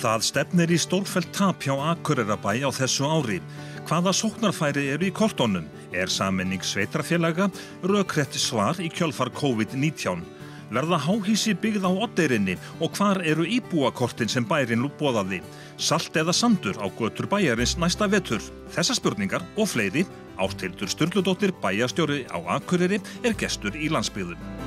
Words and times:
Það 0.00 0.22
stefnir 0.24 0.70
í 0.72 0.76
stórfælt 0.80 1.28
tap 1.36 1.60
hjá 1.60 1.74
Akureyrabæ 1.76 2.64
á 2.64 2.70
þessu 2.72 3.04
ári. 3.04 3.36
Hvaða 3.84 4.14
sóknarfæri 4.16 4.86
eru 4.94 5.04
í 5.04 5.12
kortónum? 5.12 5.66
Er 5.92 6.08
saminning 6.08 6.64
sveitrafélaga? 6.64 7.50
Rökrétt 7.84 8.38
svar 8.40 8.80
í 8.80 8.88
kjölfar 8.88 9.28
COVID-19? 9.36 10.22
Verða 10.72 10.96
háhísi 11.04 11.52
byggð 11.52 11.84
á 11.84 11.92
oddeirinni 12.06 12.56
og 12.80 12.96
hvar 12.96 13.20
eru 13.26 13.44
íbúakortin 13.44 14.32
sem 14.32 14.46
bærin 14.48 14.86
lúbóðaði? 14.86 15.42
Salt 15.76 16.16
eða 16.16 16.32
sandur 16.32 16.80
á 16.80 16.88
götur 16.96 17.28
bæjarins 17.28 17.76
næsta 17.76 18.08
vetur? 18.08 18.40
Þessa 18.72 18.96
spurningar 18.96 19.44
og 19.58 19.68
fleiri 19.68 20.06
áttildur 20.40 20.88
Sturldudóttir 20.88 21.52
bæjastjóri 21.60 22.24
á 22.32 22.40
Akureyri 22.56 23.02
er 23.20 23.36
gestur 23.36 23.76
í 23.76 23.92
landsbyðun. 23.92 24.59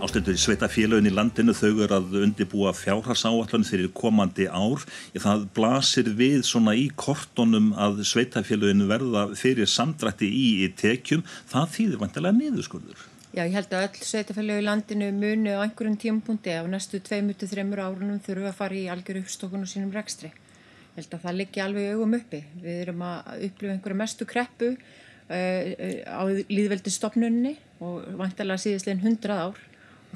Ástundur 0.00 0.32
í 0.32 0.40
sveitafélagin 0.40 1.10
í 1.10 1.12
landinu 1.12 1.52
þau 1.52 1.82
eru 1.84 1.96
að 1.98 2.14
undibúa 2.22 2.70
fjárharsáallun 2.72 3.66
fyrir 3.68 3.90
komandi 3.92 4.46
ár. 4.48 4.80
Það 5.12 5.42
blasir 5.52 6.08
við 6.16 6.46
svona 6.48 6.72
í 6.72 6.86
kortonum 6.96 7.74
að 7.76 8.00
sveitafélagin 8.08 8.86
verða 8.88 9.26
fyrir 9.36 9.68
samdrætti 9.68 10.30
í, 10.32 10.46
í 10.64 10.70
tekjum. 10.72 11.20
Það 11.52 11.68
þýðir 11.74 12.00
vantilega 12.00 12.38
niðurskurður. 12.38 13.04
Já, 13.36 13.42
ég 13.44 13.52
held 13.58 13.76
að 13.76 13.86
öll 13.90 14.08
sveitafélagi 14.08 14.64
í 14.64 14.66
landinu 14.70 15.12
muni 15.20 15.52
á 15.52 15.60
einhverjum 15.66 16.00
tímapunkti 16.00 16.56
á 16.56 16.64
næstu 16.64 17.02
2-3 17.04 17.68
árunum 17.76 18.24
þurfu 18.24 18.48
að 18.48 18.56
fara 18.56 18.80
í 18.80 18.88
algjör 18.88 19.20
uppstokkun 19.20 19.68
og 19.68 19.70
sínum 19.70 19.92
rekstri. 19.92 20.32
Ég 20.32 21.02
held 21.02 21.18
að 21.18 21.26
það 21.26 21.40
liggi 21.42 21.64
alveg 21.66 21.92
augum 21.92 22.16
uppi. 22.16 22.46
Við 22.64 22.86
erum 22.86 23.04
að 23.04 23.48
upplifa 23.50 23.76
einhverju 23.76 24.00
mestu 24.00 24.32
kreppu 24.32 24.72
uh, 24.72 25.64
á 26.08 26.22
líðveldistofnunni 26.48 27.58
og 27.84 28.08
vantilega 28.16 28.64
síðastlegin 28.64 29.04
100 29.04 29.44
ár 29.44 29.66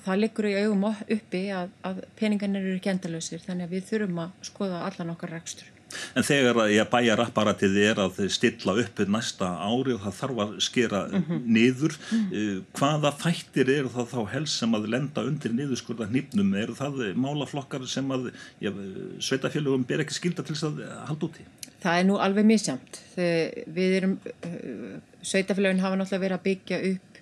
það 0.05 0.21
liggur 0.23 0.49
í 0.51 0.57
augum 0.65 0.89
uppi 0.91 1.45
að, 1.55 1.71
að 1.87 2.03
peningarnir 2.19 2.65
eru 2.65 2.79
ekki 2.79 2.93
endalösir 2.95 3.45
þannig 3.45 3.69
að 3.69 3.77
við 3.77 3.89
þurfum 3.93 4.21
að 4.25 4.51
skoða 4.51 4.83
allan 4.89 5.15
okkar 5.15 5.35
rekstur. 5.37 5.71
En 6.19 6.27
þegar 6.27 6.59
ég 6.73 6.89
bæjar 6.91 7.23
apparatið 7.25 7.77
er 7.85 8.01
að 8.03 8.19
stilla 8.33 8.75
upp 8.83 9.03
næsta 9.11 9.51
ári 9.63 9.95
og 9.95 10.03
það 10.05 10.17
þarf 10.19 10.41
að 10.45 10.55
skera 10.67 11.03
mm 11.07 11.25
-hmm. 11.29 11.43
niður, 11.57 11.97
mm 12.11 12.25
-hmm. 12.31 12.63
hvaða 12.79 13.13
þættir 13.23 13.71
eru 13.77 13.93
það 13.95 14.11
þá 14.15 14.21
helst 14.35 14.59
sem 14.59 14.75
að 14.75 14.89
lenda 14.95 15.27
undir 15.29 15.55
niðurskurða 15.55 16.09
hnýpnum? 16.11 16.55
Er 16.55 16.75
það 16.75 17.15
málaflokkar 17.15 17.87
sem 17.87 18.11
að 18.11 18.33
ja, 18.61 18.73
sveitafélagum 19.19 19.87
ber 19.87 20.05
ekki 20.05 20.19
skilda 20.19 20.43
til 20.43 20.55
þess 20.55 20.65
að 20.71 20.83
halda 21.09 21.27
úti? 21.27 21.47
Það 21.85 21.99
er 21.99 22.05
nú 22.09 22.17
alveg 22.17 22.45
misjamt. 22.49 23.03
Við 23.17 23.91
erum, 23.99 24.19
eh, 24.43 25.01
sveitafélagin 25.23 25.81
hafa 25.81 25.97
náttúrulega 25.97 26.25
verið 26.25 26.39
að 26.39 26.47
byggja 26.49 26.79
upp 26.93 27.14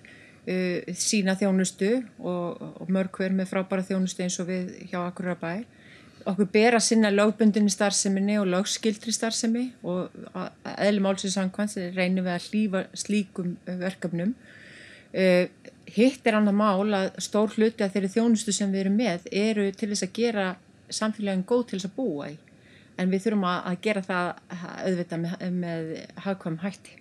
uh, 0.47 0.93
sína 0.97 1.37
þjónustu 1.39 1.95
og, 2.19 2.61
og 2.81 2.91
mörg 2.91 3.15
hver 3.17 3.35
með 3.35 3.51
frábæra 3.53 3.85
þjónustu 3.87 4.25
eins 4.25 4.39
og 4.43 4.49
við 4.51 4.75
hjá 4.91 4.99
Akurabæ 5.05 5.63
okkur 6.29 6.47
ber 6.53 6.77
að 6.77 6.85
sinna 6.85 7.11
lögbundinni 7.11 7.71
starfseminni 7.71 8.37
og 8.39 8.47
lögskildri 8.51 9.13
starfsemi 9.15 9.65
og 9.83 10.13
eðlum 10.77 11.09
álsins 11.11 11.35
samkvæmst 11.37 11.81
reynum 11.97 12.25
við 12.25 12.35
að 12.35 12.47
hlýfa 12.49 12.83
slíkum 12.97 13.57
verkefnum. 13.81 14.33
Uh, 15.13 15.45
hitt 15.93 16.25
er 16.25 16.39
annað 16.39 16.57
mál 16.57 16.95
að 16.95 17.11
stór 17.21 17.53
hluti 17.57 17.85
að 17.85 17.97
þeirri 17.97 18.13
þjónustu 18.15 18.55
sem 18.55 18.71
við 18.71 18.85
erum 18.85 18.97
með 18.97 19.27
eru 19.43 19.67
til 19.75 19.91
þess 19.91 20.07
að 20.07 20.15
gera 20.17 20.47
samfélagin 20.89 21.45
góð 21.49 21.67
til 21.69 21.79
þess 21.79 21.91
að 21.91 21.95
búa 21.99 22.31
í. 22.31 22.39
En 22.97 23.09
við 23.09 23.25
þurfum 23.25 23.47
að 23.49 23.79
gera 23.83 24.03
það 24.05 24.27
auðvitað 24.87 25.23
með, 25.25 25.47
með 25.59 25.93
hagkvæm 26.25 26.59
hætti 26.63 26.99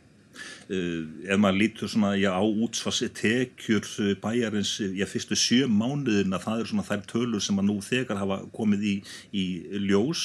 ef 0.72 1.40
maður 1.40 1.58
lítur 1.60 1.90
svona 1.90 2.12
já, 2.18 2.30
á 2.32 2.42
útsvarsi 2.42 3.08
tekjur 3.16 3.86
uh, 4.02 4.12
bæjarins 4.22 4.74
já, 4.80 5.06
fyrstu 5.08 5.38
sjö 5.38 5.68
mánuðina 5.70 6.40
það 6.42 6.62
er 6.62 6.70
svona 6.72 6.86
þær 6.86 7.04
tölur 7.10 7.44
sem 7.44 7.60
að 7.60 7.68
nú 7.68 7.78
þegar 7.84 8.20
hafa 8.22 8.40
komið 8.54 8.86
í, 8.88 8.94
í 9.32 9.44
ljós 9.88 10.24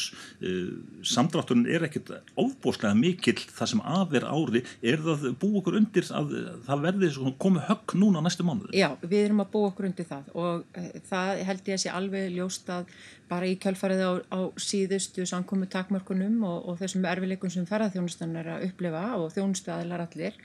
samdrátturinn 1.07 1.67
er 1.71 1.87
ekkert 1.87 2.13
ofbóslega 2.39 2.95
mikill 2.97 3.39
það 3.45 3.71
sem 3.73 3.83
aðver 3.83 4.27
ári 4.27 4.63
er 4.81 5.01
það 5.03 5.27
búið 5.41 5.59
okkur 5.61 5.79
undir 5.81 6.09
að 6.17 6.33
það 6.67 6.85
verði 6.87 7.11
komið 7.41 7.67
högg 7.71 7.97
núna 7.99 8.23
næstu 8.23 8.45
mánuði? 8.47 8.73
Já, 8.77 8.89
við 9.03 9.19
erum 9.25 9.43
að 9.43 9.53
búið 9.55 9.69
okkur 9.71 9.89
undir 9.89 10.09
það 10.09 10.31
og 10.37 10.81
það 11.09 11.43
held 11.49 11.71
ég 11.71 11.77
að 11.77 11.83
sé 11.83 11.93
alveg 11.93 12.33
ljóst 12.37 12.73
að 12.73 12.91
bara 13.27 13.47
í 13.47 13.57
kjálfarið 13.59 14.01
á, 14.03 14.11
á 14.31 14.39
síðustu 14.61 15.25
sankomu 15.27 15.67
takmörkunum 15.71 16.39
og, 16.47 16.69
og 16.71 16.77
þessum 16.79 17.05
erfileikum 17.09 17.51
sem 17.51 17.67
ferðarþjónustan 17.67 18.35
er 18.39 18.51
að 18.55 18.67
upplifa 18.69 19.03
og 19.19 19.33
þjónustu 19.35 19.73
aðlar 19.97 20.07
allir 20.07 20.41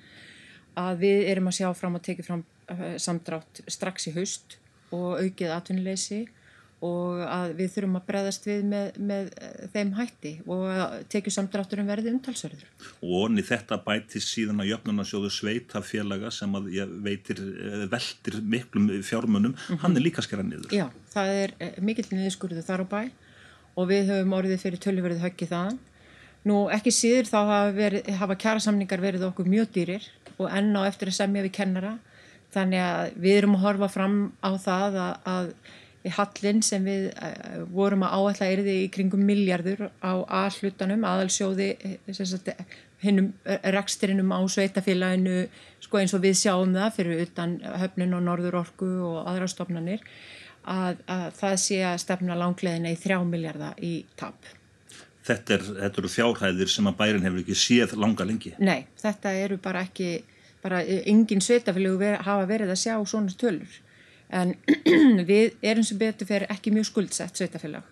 að 0.79 1.03
við 1.05 1.27
erum 1.33 1.51
að 1.51 1.59
sjá 1.61 1.73
fram 1.77 1.99
og 1.99 2.05
tekið 2.05 2.29
fram 2.29 2.45
uh, 2.73 2.95
samdrátt 3.01 3.65
strax 3.69 4.09
í 4.09 4.15
haust 4.17 4.57
og 4.93 5.21
aukið 5.21 5.53
atvinnuleysi 5.53 6.25
og 6.83 7.21
að 7.23 7.53
við 7.61 7.69
þurfum 7.77 7.99
að 8.01 8.07
breðast 8.09 8.47
við 8.49 8.65
með, 8.67 8.97
með 8.99 9.29
eh, 9.39 9.67
þeim 9.71 9.93
hætti 9.95 10.33
og 10.51 10.65
að 10.67 10.97
tekið 11.15 11.35
samdrátturum 11.37 11.87
verði 11.87 12.11
umtalsverður. 12.11 12.65
Og 13.07 13.13
onni 13.21 13.45
þetta 13.47 13.79
bæti 13.85 14.19
síðan 14.19 14.65
að 14.65 14.73
jöfnunarsjóðu 14.73 15.31
sveitafélaga 15.31 16.33
sem 16.35 16.59
að 16.59 16.67
veitir 17.05 17.39
eh, 17.39 17.85
veldir 17.93 18.41
miklum 18.43 18.91
fjármunum, 18.99 19.55
mm 19.55 19.63
-hmm. 19.63 19.81
hann 19.85 19.97
er 19.97 20.07
líka 20.09 20.27
skerað 20.27 20.51
niður. 20.51 20.75
Já, 20.75 20.89
það 21.15 21.33
er 21.45 21.55
mikill 21.79 22.09
niðurskurðu 22.11 22.67
þar 22.67 22.83
á 22.83 22.87
bæ 22.91 23.03
og 23.79 23.89
við 23.89 24.11
höfum 24.11 24.37
orðið 24.43 24.63
fyrir 24.67 24.83
tölverðið 24.83 25.25
höggið 25.29 25.55
þaðan. 25.55 25.81
Nú 26.49 26.65
ekki 26.75 26.91
síður 26.95 27.29
þá 27.31 27.39
hafa, 27.39 27.61
verið, 27.77 28.09
hafa 28.19 28.39
kjærasamningar 28.45 29.03
verið 29.03 29.29
okkur 29.29 29.51
mjög 29.51 29.71
dýrir 29.77 30.09
og 30.39 30.49
enn 30.51 30.75
á 30.75 30.83
eftir 30.89 31.13
að 31.13 31.21
semja 31.21 31.45
við 31.45 31.55
kennara 31.59 31.93
þannig 32.53 32.83
að 32.83 33.15
við 33.23 33.39
erum 33.39 33.55
að 33.59 33.65
horfa 33.67 33.89
fram 33.93 34.19
á 34.43 34.51
það 34.61 34.99
að, 35.05 35.15
að 35.35 35.55
Hallin 36.11 36.65
sem 36.67 36.83
við 36.83 37.05
uh, 37.13 37.61
vorum 37.71 38.03
að 38.03 38.15
áætla 38.19 38.47
erði 38.51 38.73
í 38.83 38.87
kringum 38.91 39.21
miljardur 39.23 39.85
á 40.03 40.19
aðhlutanum, 40.43 41.05
aðalsjóði 41.07 41.69
eh, 41.79 42.65
hinnum 43.05 43.29
eh, 43.47 43.61
reksturinnum 43.71 44.33
á 44.35 44.43
sveitafélaginu 44.43 45.45
sko 45.83 46.01
eins 46.01 46.15
og 46.17 46.25
við 46.25 46.41
sjáum 46.41 46.75
það 46.75 46.97
fyrir 46.97 47.23
utan 47.29 47.55
höfnun 47.85 48.17
og 48.19 48.25
norður 48.27 48.59
orku 48.65 48.91
og 49.13 49.21
aðra 49.31 49.47
stofnanir 49.51 50.03
að, 50.67 50.99
að 51.07 51.29
það 51.39 51.57
sé 51.69 51.79
að 51.87 52.03
stefna 52.03 52.39
langleðina 52.39 52.91
í 52.91 52.99
þrjá 52.99 53.21
miljardar 53.23 53.79
í 53.79 53.95
tap. 54.19 54.51
Þetta, 55.23 55.55
er, 55.55 55.65
þetta 55.79 56.03
eru 56.03 56.11
fjárhæðir 56.11 56.71
sem 56.73 56.91
að 56.91 56.99
bærin 56.99 57.27
hefur 57.27 57.43
ekki 57.45 57.59
séð 57.59 57.97
langa 58.03 58.27
lengi? 58.27 58.55
Nei, 58.59 58.89
þetta 58.99 59.33
eru 59.39 59.59
bara 59.63 59.85
ekki, 59.87 60.11
bara 60.65 60.83
engin 60.83 61.45
sveitafélag 61.45 62.25
hafa 62.27 62.49
verið 62.51 62.75
að 62.75 62.81
sjá 62.83 62.97
svona 63.07 63.35
tölur. 63.39 63.81
En 64.33 64.57
við 65.31 65.59
erum 65.63 65.87
sem 65.87 66.01
betur 66.01 66.27
fyrir 66.27 66.51
ekki 66.51 66.73
mjög 66.75 66.91
skuldsett 66.91 67.39
sveitafélag 67.39 67.87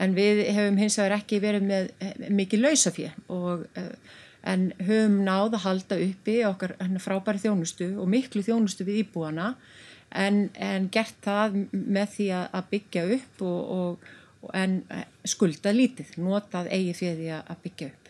en 0.00 0.14
við 0.16 0.42
hefum 0.54 0.78
hins 0.80 0.96
vegar 0.98 1.18
ekki 1.18 1.40
verið 1.42 1.66
með 1.68 1.90
eh, 2.00 2.28
mikið 2.32 2.64
lausafið 2.64 3.32
og 3.32 3.66
eh, 3.78 3.92
en 4.42 4.70
höfum 4.82 5.20
náð 5.26 5.58
að 5.58 5.64
halda 5.66 5.98
uppi 6.02 6.40
okkar 6.48 6.74
frábæri 7.02 7.44
þjónustu 7.44 7.92
og 8.00 8.08
miklu 8.10 8.42
þjónustu 8.42 8.86
við 8.88 9.04
íbúana. 9.04 9.52
En, 10.12 10.48
en 10.60 10.88
gert 10.92 11.14
það 11.24 11.54
með 11.70 12.08
því 12.16 12.26
að 12.34 12.66
byggja 12.72 13.04
upp 13.14 13.44
og, 13.48 13.60
og, 13.76 14.10
en 14.54 14.82
eh, 14.90 15.04
skulda 15.24 15.72
lítið, 15.74 16.16
notað 16.22 16.70
eigi 16.74 16.94
fyrir 16.98 17.18
því 17.20 17.34
að 17.40 17.60
byggja 17.66 17.90
upp 17.92 18.02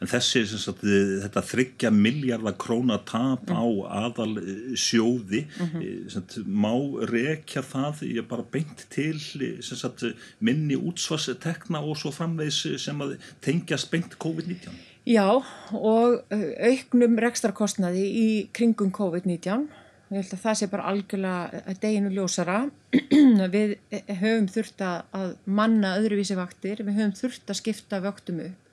en 0.00 0.10
þessi 0.10 0.42
sagt, 0.50 0.82
þetta 0.84 1.42
þryggja 1.46 1.90
miljardar 1.94 2.56
krónatap 2.60 3.48
mm. 3.48 3.56
á 3.56 3.64
aðal 4.04 4.30
eh, 4.42 4.74
sjóði 4.78 5.44
mm 5.46 5.70
-hmm. 5.72 6.10
sagt, 6.12 6.38
má 6.46 6.74
rekja 7.10 7.62
það 7.64 8.04
ég 8.10 8.28
bara 8.28 8.44
beint 8.44 8.86
til 8.92 9.18
sagt, 9.62 10.04
minni 10.38 10.76
útsvarstekna 10.76 11.80
og 11.80 11.98
svo 11.98 12.12
framvegs 12.14 12.66
sem 12.82 13.00
að 13.00 13.18
tengjast 13.40 13.90
beint 13.90 14.18
COVID-19 14.18 14.88
Já 15.08 15.40
og 15.72 16.20
eh, 16.30 16.50
auknum 16.70 17.16
rekstarkostnaði 17.18 18.04
í 18.04 18.28
kringum 18.52 18.92
COVID-19 18.92 19.68
ég 20.10 20.18
held 20.18 20.32
að 20.34 20.42
það 20.44 20.56
sé 20.58 20.68
bara 20.70 20.88
algjörlega 20.90 21.74
deginu 21.82 22.10
ljósara. 22.14 22.56
Við 23.54 23.76
höfum 24.20 24.48
þurft 24.50 24.82
að 24.86 25.36
manna 25.44 25.94
öðruvísi 26.00 26.38
vaktir, 26.38 26.82
við 26.82 26.98
höfum 26.98 27.14
þurft 27.20 27.52
að 27.52 27.60
skipta 27.60 28.02
vöktum 28.02 28.42
upp. 28.48 28.66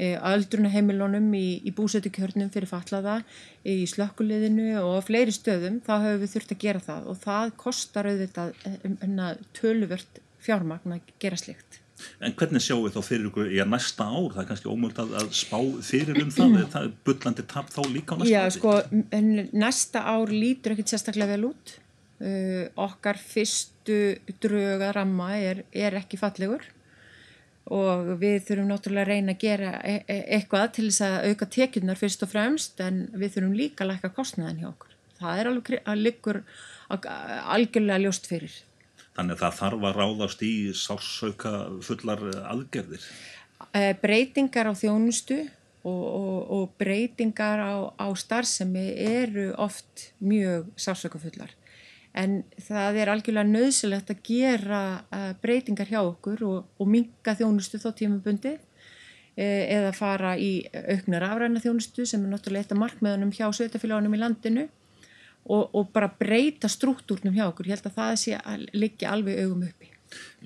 Aldrunaheimilunum 0.00 1.26
í, 1.36 1.60
í 1.68 1.74
búsötukjörnum 1.76 2.48
fyrir 2.54 2.70
fatlaða, 2.70 3.18
í 3.68 3.84
slökkuliðinu 3.90 4.70
og 4.80 5.02
fleiri 5.04 5.34
stöðum, 5.36 5.82
þá 5.84 5.92
hefur 6.06 6.22
við 6.22 6.32
þurft 6.36 6.54
að 6.54 6.62
gera 6.64 6.82
það. 6.86 7.10
Og 7.12 7.20
það 7.26 7.52
kostar 7.60 8.08
auðvitað 8.08 8.54
um, 8.80 9.20
töluvert 9.60 10.22
fjármagn 10.40 10.96
að 10.96 11.12
gera 11.20 11.40
slikt. 11.40 11.82
En 12.20 12.34
hvernig 12.38 12.64
sjáum 12.64 12.86
við 12.86 12.96
þá 12.96 13.06
fyrir 13.06 13.28
ykkur 13.30 13.52
í 13.52 13.60
að 13.62 13.70
næsta 13.74 14.08
ár, 14.08 14.32
það 14.34 14.42
er 14.42 14.48
kannski 14.50 14.72
ómöld 14.72 15.02
að, 15.02 15.14
að 15.20 15.30
spá 15.40 15.58
fyrir 15.90 16.22
um 16.24 16.32
það, 16.34 16.56
það 16.74 16.88
er 16.88 16.96
byllandi 17.08 17.46
tap 17.52 17.70
þá 17.74 17.80
líka 17.90 18.16
á 18.16 18.16
næsta 18.20 18.32
Já, 18.32 18.40
ári? 18.40 18.50
Já, 18.50 18.56
sko, 18.56 18.74
næsta 19.64 20.04
ár 20.14 20.34
lítur 20.34 20.76
ekkert 20.76 20.94
sérstaklega 20.94 21.36
vel 21.36 21.48
út, 21.52 21.76
uh, 22.24 22.66
okkar 22.88 23.20
fyrstu 23.22 24.02
dröga 24.42 24.92
ramma 24.96 25.32
er, 25.38 25.64
er 25.72 25.98
ekki 26.00 26.20
fallegur 26.20 26.68
og 27.70 28.16
við 28.18 28.40
þurfum 28.48 28.70
náttúrulega 28.72 29.04
að 29.04 29.10
reyna 29.12 29.34
að 29.36 29.42
gera 29.44 29.74
e 29.86 30.00
e 30.10 30.16
eitthvað 30.36 30.72
til 30.76 30.86
þess 30.88 31.04
að 31.06 31.28
auka 31.30 31.46
tekjurnar 31.56 32.00
fyrst 32.00 32.24
og 32.26 32.32
fremst 32.32 32.80
en 32.82 33.04
við 33.14 33.36
þurfum 33.36 33.54
líka 33.58 33.84
að 33.84 33.92
læka 33.92 34.10
kostnæðan 34.16 34.58
hjá 34.58 34.68
okkur. 34.72 34.96
Það 35.20 35.40
er 35.40 35.50
alveg 35.50 35.82
að 35.84 36.02
liggur 36.06 36.40
algjörlega 36.90 38.02
ljóst 38.02 38.26
fyrir. 38.26 38.56
Þannig 39.20 39.36
að 39.36 39.40
það 39.42 39.56
þarf 39.58 39.82
að 39.84 39.96
ráðast 39.98 40.42
í 40.46 40.52
sársauka 40.72 41.50
fullar 41.84 42.22
aðgerðir. 42.48 43.02
Eh, 43.76 43.90
breytingar 44.00 44.70
á 44.70 44.72
þjónustu 44.72 45.42
og, 45.84 46.04
og, 46.06 46.38
og 46.56 46.70
breytingar 46.80 47.60
á, 47.60 47.74
á 48.00 48.08
starfsemi 48.16 48.86
eru 48.96 49.50
oft 49.60 50.06
mjög 50.24 50.70
sársauka 50.80 51.20
fullar. 51.20 51.52
En 52.16 52.40
það 52.64 53.02
er 53.02 53.12
algjörlega 53.12 53.52
nöðsilegt 53.52 54.08
að 54.14 54.24
gera 54.24 54.80
uh, 55.12 55.30
breytingar 55.44 55.92
hjá 55.92 56.00
okkur 56.00 56.40
og, 56.48 56.72
og 56.80 56.88
minga 56.88 57.36
þjónustu 57.36 57.78
þá 57.82 57.90
tímabundi 58.00 58.56
eða 59.40 59.92
fara 59.94 60.32
í 60.36 60.64
auknar 60.74 61.22
afræna 61.28 61.60
þjónustu 61.62 62.04
sem 62.08 62.24
er 62.26 62.32
náttúrulega 62.32 62.66
eitt 62.66 62.72
af 62.74 62.80
markmiðunum 62.80 63.30
hjá 63.32 63.46
sveitafélagunum 63.56 64.16
í 64.16 64.20
landinu 64.20 64.64
og, 65.44 65.70
og 65.74 65.92
bara 65.94 66.10
breyta 66.18 66.68
struktúrnum 66.68 67.34
hjá 67.36 67.46
okkur. 67.48 67.70
Ég 67.70 67.78
held 67.78 67.88
að 67.90 67.96
það 67.96 68.18
sé 68.24 68.36
að 68.40 68.66
liggja 68.76 69.14
alveg 69.14 69.40
augum 69.44 69.64
uppi. 69.68 69.90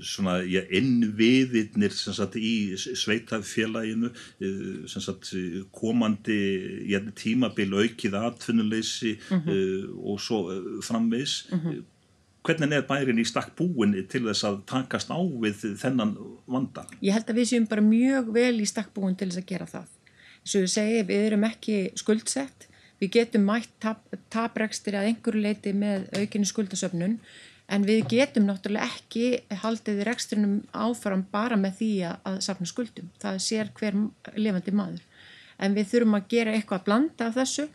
Svona 0.04 0.42
ja, 0.44 0.60
innviðirnir 0.76 1.94
sagt, 1.94 2.36
í 2.36 2.74
sveitafélaginu, 2.76 4.10
eh, 4.44 4.84
sagt, 4.90 5.30
komandi 5.72 6.36
ja, 6.90 7.00
tímabil 7.16 7.72
aukið 7.72 8.18
atvinnuleysi 8.20 9.16
mm 9.16 9.40
-hmm. 9.40 9.50
uh, 9.56 10.12
og 10.12 10.20
svo 10.20 10.38
framvegs. 10.82 11.46
Mm 11.50 11.60
-hmm. 11.60 11.82
Hvernig 12.44 12.76
er 12.76 12.82
bærin 12.82 13.18
í 13.18 13.24
stakk 13.24 13.56
búin 13.56 14.06
til 14.08 14.22
þess 14.22 14.44
að 14.44 14.64
takast 14.66 15.08
á 15.08 15.16
við 15.16 15.76
þennan 15.80 16.16
vanda? 16.46 16.84
Ég 17.00 17.12
held 17.12 17.30
að 17.30 17.36
við 17.36 17.48
séum 17.48 17.68
bara 17.68 17.80
mjög 17.80 18.32
vel 18.34 18.60
í 18.60 18.66
stakk 18.66 18.92
búin 18.94 19.16
til 19.16 19.28
þess 19.28 19.38
að 19.38 19.46
gera 19.46 19.66
það. 19.66 19.86
Svo 20.44 20.60
ég 20.60 20.68
segi, 20.68 21.02
við 21.02 21.26
erum 21.26 21.44
ekki 21.44 21.90
skuldsett 21.96 22.68
Við 23.04 23.10
getum 23.18 23.42
mætt 23.44 23.68
taprekstir 24.32 24.94
tap 24.94 25.02
að 25.02 25.08
einhverju 25.10 25.40
leiti 25.44 25.72
með 25.76 26.06
aukinni 26.16 26.48
skuldasöfnun 26.48 27.18
en 27.74 27.82
við 27.84 28.06
getum 28.08 28.46
náttúrulega 28.48 28.86
ekki 28.88 29.58
haldið 29.60 30.00
rekstrinum 30.08 30.54
áfram 30.72 31.26
bara 31.32 31.58
með 31.60 31.74
því 31.82 31.88
að 32.08 32.38
safna 32.46 32.68
skuldum. 32.70 33.10
Það 33.20 33.40
sér 33.44 33.72
hver 33.76 33.98
lifandi 34.40 34.72
maður. 34.72 35.02
En 35.60 35.76
við 35.76 35.90
þurfum 35.90 36.16
að 36.16 36.30
gera 36.32 36.54
eitthvað 36.56 36.80
að 36.80 36.86
blanda 36.86 37.26
af 37.28 37.36
þessu, 37.36 37.66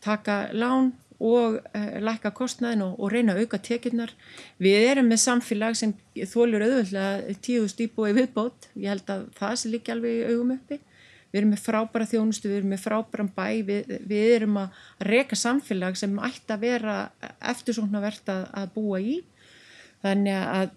taka 0.00 0.38
lán 0.56 0.94
og 1.22 1.58
uh, 1.60 1.98
lækka 2.02 2.32
kostnæðin 2.34 2.86
og, 2.86 2.94
og 2.96 3.12
reyna 3.12 3.36
að 3.36 3.44
auka 3.44 3.60
tekjurnar. 3.68 4.14
Við 4.56 4.86
erum 4.88 5.12
með 5.12 5.20
samfélag 5.26 5.76
sem 5.78 5.92
þólur 6.32 6.64
auðvöldlega 6.64 7.36
tíu 7.44 7.68
stýpu 7.68 8.08
í 8.08 8.16
viðbót. 8.16 8.72
Ég 8.72 8.96
held 8.96 9.12
að 9.12 9.28
það 9.36 9.60
sé 9.60 9.74
líka 9.74 9.92
alveg 9.94 10.16
í 10.16 10.32
augum 10.32 10.56
uppi 10.56 10.80
við 11.32 11.40
erum 11.40 11.52
með 11.54 11.64
frábæra 11.64 12.08
þjónustu, 12.10 12.50
við 12.50 12.60
erum 12.60 12.72
með 12.74 12.82
frábæran 12.84 13.32
bæ, 13.32 13.46
við, 13.66 13.92
við 14.08 14.32
erum 14.36 14.58
að 14.60 14.80
reyka 15.08 15.38
samfélag 15.38 15.98
sem 15.98 16.16
ætti 16.28 16.54
að 16.54 16.64
vera 16.66 16.96
eftirsóknarvert 17.52 18.32
að, 18.32 18.46
að 18.60 18.72
búa 18.76 19.00
í. 19.00 19.18
Þannig 20.02 20.34
að 20.34 20.72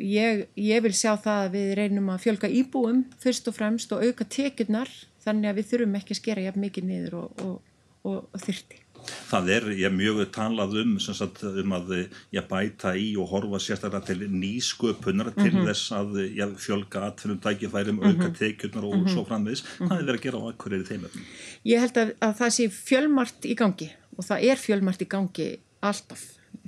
ég, 0.00 0.46
ég 0.56 0.84
vil 0.86 0.94
sjá 0.96 1.12
það 1.20 1.42
að 1.42 1.50
við 1.58 1.74
reynum 1.78 2.08
að 2.14 2.22
fjölga 2.24 2.48
íbúum 2.48 3.02
fyrst 3.20 3.50
og 3.50 3.58
fremst 3.58 3.92
og 3.92 4.06
auka 4.06 4.24
tekjurnar 4.24 4.88
þannig 5.24 5.50
að 5.50 5.60
við 5.60 5.68
þurfum 5.72 5.98
ekki 6.00 6.16
að 6.16 6.20
skera 6.22 6.46
jafn 6.46 6.64
mikið 6.64 6.88
niður 6.88 7.18
og, 7.20 7.44
og, 7.44 7.76
og, 8.08 8.24
og 8.32 8.40
þyrti. 8.40 8.83
Það 9.30 9.50
er, 9.56 9.68
ég 9.78 9.94
mjög 9.94 10.22
talað 10.34 10.76
um, 10.82 10.94
sagt, 11.00 11.42
um 11.44 11.74
að 11.76 11.94
ég 12.34 12.48
bæta 12.50 12.94
í 12.96 13.10
og 13.20 13.28
horfa 13.32 13.60
sérstaklega 13.62 14.06
til 14.06 14.28
nýsköpunar 14.28 15.30
mm 15.30 15.34
-hmm. 15.34 15.42
til 15.42 15.54
mhm. 15.54 15.66
þess 15.66 15.92
að 15.92 16.10
ég 16.36 16.56
fjölga 16.66 17.06
atvinnum 17.08 17.40
tækifærum, 17.40 17.96
mm 17.96 18.02
-hmm. 18.02 18.22
auka 18.22 18.38
tekjurnar 18.38 18.84
og 18.84 18.96
mm 18.96 19.04
-hmm. 19.04 19.12
svo 19.12 19.24
framvegis. 19.24 19.64
Hvað 19.78 19.98
er 19.98 20.06
verið 20.06 20.18
að 20.18 20.22
gera 20.22 20.38
á 20.38 20.48
akkur 20.48 20.72
er 20.72 20.80
í 20.80 20.88
þeim 20.90 21.04
öfnum? 21.06 21.24
Ég 21.64 21.80
held 21.80 21.96
að, 21.96 22.14
að 22.20 22.32
það 22.40 22.50
sé 22.50 22.64
fjölmart 22.68 23.40
í 23.44 23.54
gangi 23.54 23.90
og 24.16 24.24
það 24.24 24.42
er 24.50 24.56
fjölmart 24.56 25.02
í 25.02 25.08
gangi 25.08 25.58
alltaf. 25.80 26.22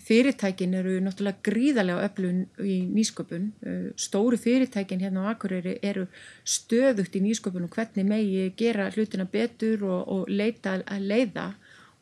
Fyrirtækin 0.07 0.75
eru 0.77 0.99
náttúrulega 1.01 1.43
gríðarlega 1.47 2.09
öflun 2.09 2.41
í 2.61 2.77
nýsköpun. 2.91 3.53
Stóru 3.97 4.37
fyrirtækin 4.37 5.01
hérna 5.01 5.25
á 5.25 5.31
Akureyri 5.33 5.79
eru 5.83 6.07
stöðugt 6.45 7.17
í 7.17 7.23
nýsköpun 7.25 7.65
og 7.65 7.77
hvernig 7.77 8.05
megi 8.05 8.53
gera 8.59 8.91
hlutina 8.91 9.25
betur 9.25 9.87
og, 9.87 10.01
og 10.09 10.29
leita 10.29 10.83
að 10.85 11.07
leiða 11.13 11.47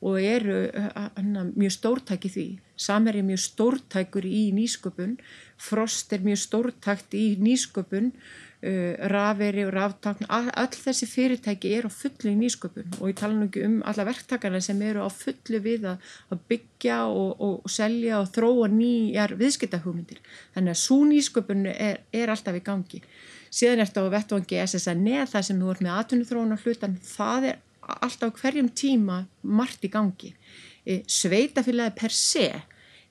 og 0.04 0.20
eru 0.20 0.68
hana, 1.16 1.46
mjög 1.56 1.72
stórtæki 1.78 2.30
því. 2.30 2.46
Samer 2.76 3.16
er 3.16 3.24
mjög 3.24 3.40
stórtækur 3.48 4.26
í 4.28 4.50
nýsköpun, 4.52 5.16
Frost 5.56 6.12
er 6.12 6.24
mjög 6.24 6.42
stórtækt 6.42 7.14
í 7.16 7.26
nýsköpun, 7.40 8.10
uh, 8.12 9.08
Raferi 9.10 9.64
og 9.64 9.72
Raftakn, 9.72 10.26
all, 10.28 10.50
all 10.52 10.68
þessi 10.74 11.08
fyrirtæki 11.08 11.72
er 11.78 11.88
á 11.88 11.90
fullu 11.92 12.32
í 12.32 12.38
nýsköpun 12.42 12.98
og 12.98 13.12
ég 13.12 13.18
tala 13.20 13.38
nú 13.38 13.48
ekki 13.48 13.64
um 13.64 13.78
alla 13.86 14.06
verktakarna 14.10 14.60
sem 14.64 14.82
eru 14.84 15.06
á 15.06 15.08
fullu 15.08 15.60
við 15.64 15.88
að, 15.94 16.10
að 16.34 16.42
byggja 16.52 16.98
og, 17.08 17.30
og, 17.38 17.54
og 17.64 17.72
selja 17.72 18.20
og 18.20 18.32
þróa 18.34 18.68
nýjar 18.74 19.36
viðskiptahugmyndir. 19.40 20.20
Þannig 20.56 20.74
að 20.74 20.82
svo 20.82 21.00
nýsköpun 21.08 21.68
er, 21.72 22.02
er 22.12 22.34
alltaf 22.34 22.58
í 22.58 22.64
gangi. 22.66 23.04
Síðan 23.54 23.84
er 23.84 23.88
þetta 23.88 24.02
á 24.02 24.14
vettvangi 24.18 24.64
SSN 24.66 25.06
eða 25.14 25.30
það 25.30 25.46
sem 25.48 25.62
þú 25.62 25.70
ert 25.70 25.84
með 25.86 25.98
atvinnuþróun 26.00 26.56
og 26.56 26.64
hlutan, 26.66 26.98
það 27.06 27.52
er 27.52 27.60
alltaf 28.00 28.40
hverjum 28.40 28.70
tíma 28.76 29.24
margt 29.42 29.84
í 29.84 29.90
gangi. 29.92 30.34
E, 30.84 31.02
sveitafélagi 31.08 31.96
per 31.98 32.14
se 32.14 32.48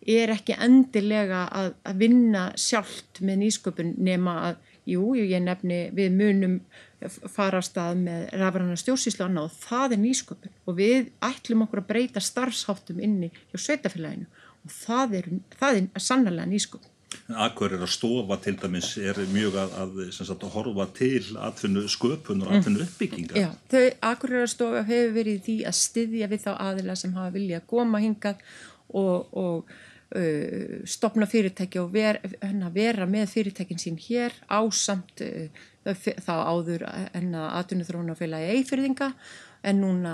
er 0.03 0.33
ekki 0.33 0.55
endilega 0.59 1.45
að, 1.47 1.73
að 1.87 1.99
vinna 2.01 2.47
sjálft 2.59 3.21
með 3.23 3.43
nýsköpun 3.45 3.93
nema 4.03 4.35
að, 4.49 4.57
jú, 4.89 5.13
ég 5.15 5.43
nefni 5.43 5.85
við 5.95 6.17
munum 6.17 6.57
fara 7.07 7.59
á 7.59 7.63
stað 7.63 7.99
með 8.03 8.25
rafræna 8.39 8.75
stjórnsýslu 8.79 9.25
annað 9.25 9.49
og 9.49 9.59
það 9.63 9.95
er 9.95 10.01
nýsköpun 10.03 10.55
og 10.67 10.77
við 10.79 11.11
ætlum 11.23 11.65
okkur 11.65 11.83
að 11.83 11.89
breyta 11.91 12.23
starfsháttum 12.23 13.01
inni 13.03 13.31
hjá 13.51 13.59
sveitafélaginu 13.59 14.27
og 14.63 14.75
það 14.75 15.17
er, 15.19 15.29
það 15.59 15.79
er 15.81 16.03
sannlega 16.03 16.49
nýsköpun. 16.51 16.92
Akkur 17.45 17.73
er 17.75 17.85
að 17.85 17.91
stofa 17.93 18.37
til 18.43 18.55
dæmis 18.59 18.91
er 19.01 19.19
mjög 19.31 19.57
að, 19.61 19.77
að, 19.83 20.01
sagt, 20.15 20.43
að 20.43 20.57
horfa 20.57 20.87
til 20.97 21.37
atfinnu 21.47 21.85
sköpun 21.91 22.43
og 22.45 22.51
atfinnu 22.57 22.81
mm. 22.81 22.89
uppbygginga. 22.89 23.39
Já, 23.39 23.49
þau 23.71 23.85
Akkur 24.09 24.35
er 24.35 24.45
að 24.45 24.51
stofa 24.53 24.83
hefur 24.89 25.15
verið 25.17 25.41
því 25.47 25.57
að 25.69 25.79
styðja 25.79 26.29
við 26.33 26.45
þá 26.45 26.51
aðila 26.53 26.97
sem 26.99 27.15
hafa 27.17 27.33
vilja 27.37 27.61
að 27.61 27.69
koma 27.73 28.01
hingað 28.03 28.43
og, 28.93 29.37
og 29.43 29.73
uh, 30.15 30.81
stopna 30.89 31.29
fyrirtæki 31.29 31.81
og 31.81 31.93
ver, 31.93 32.19
hérna, 32.41 32.73
vera 32.73 33.07
með 33.09 33.31
fyrirtækin 33.37 33.81
sín 33.81 34.01
hér 34.01 34.35
ásamt 34.51 35.23
uh, 35.25 35.63
þá 36.23 36.35
áður 36.47 36.85
en 36.89 37.33
að 37.35 37.49
atvinnu 37.61 37.87
þrónafélagi 37.87 38.59
eifyrðinga 38.59 39.13
en 39.63 39.81
núna 39.83 40.13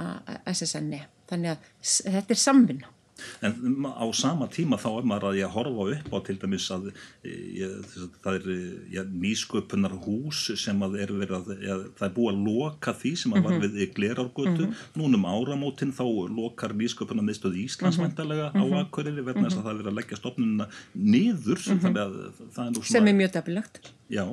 SSN-i. 0.49 1.01
E. 1.01 1.09
Þannig 1.29 1.53
að 1.53 1.67
þetta 2.15 2.33
er 2.33 2.41
samvinna 2.41 2.95
en 3.41 3.85
á 3.85 4.05
sama 4.15 4.47
tíma 4.51 4.79
þá 4.81 4.89
er 4.91 5.07
maður 5.11 5.29
að 5.29 5.39
ég 5.39 5.53
horfa 5.55 5.87
upp 5.95 6.15
á 6.15 6.17
til 6.27 6.37
dæmis 6.41 6.67
að 6.75 6.89
e, 7.23 7.33
ég, 7.59 7.75
það 8.23 8.39
er 8.39 8.47
ég, 8.95 9.11
nýsköpunar 9.25 9.95
hús 10.05 10.45
sem 10.59 10.81
að 10.85 10.97
er 11.03 11.13
verið 11.21 11.35
að 11.39 11.65
ég, 11.65 11.85
það 11.99 12.07
er 12.09 12.15
búið 12.17 12.31
að 12.33 12.41
loka 12.47 12.95
því 13.01 13.13
sem 13.23 13.35
að 13.35 13.45
var 13.47 13.57
mhm. 13.57 13.75
við 13.77 13.93
glerárgötu, 13.97 14.65
mm 14.65 14.71
-hmm. 14.71 14.87
núnum 15.01 15.29
áramótin 15.29 15.93
þá 15.95 16.05
lokar 16.39 16.75
nýsköpunar 16.75 17.25
miðstöð 17.25 17.59
Íslandsmæntalega 17.65 18.49
mm 18.49 18.57
-hmm. 18.57 18.63
á 18.63 18.65
mhm. 18.65 18.81
Akureyri 18.85 19.25
verðan 19.25 19.47
þess 19.47 19.59
að 19.59 19.63
það 19.63 19.71
er 19.71 19.79
verið 19.79 19.91
að 19.91 19.99
leggja 19.99 20.21
stofnununa 20.21 20.67
niður 20.93 21.59
mm 21.65 21.79
-hmm. 21.79 22.79
er 22.79 22.83
sem 22.83 23.07
er 23.07 23.15
mjög 23.15 23.31
dafilagt 23.33 23.93
já, 24.09 24.25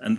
en 0.00 0.18